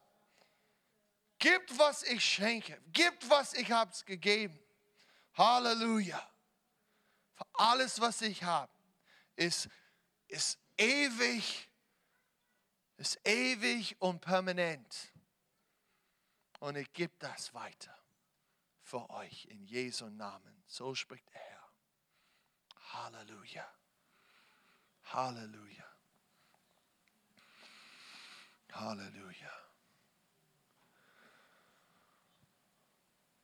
[1.38, 2.80] Gib, was ich schenke.
[2.92, 4.61] Gib, was ich hab's gegeben.
[5.42, 6.22] Halleluja.
[7.34, 8.72] Für alles, was ich habe,
[9.36, 9.70] ist,
[10.28, 11.68] ist ewig,
[12.98, 15.12] ist ewig und permanent.
[16.60, 17.98] Und ich gebe das weiter
[18.84, 20.64] für euch in Jesu Namen.
[20.68, 21.72] So spricht der Herr.
[22.94, 23.68] Halleluja.
[25.06, 25.86] Halleluja.
[28.74, 29.61] Halleluja.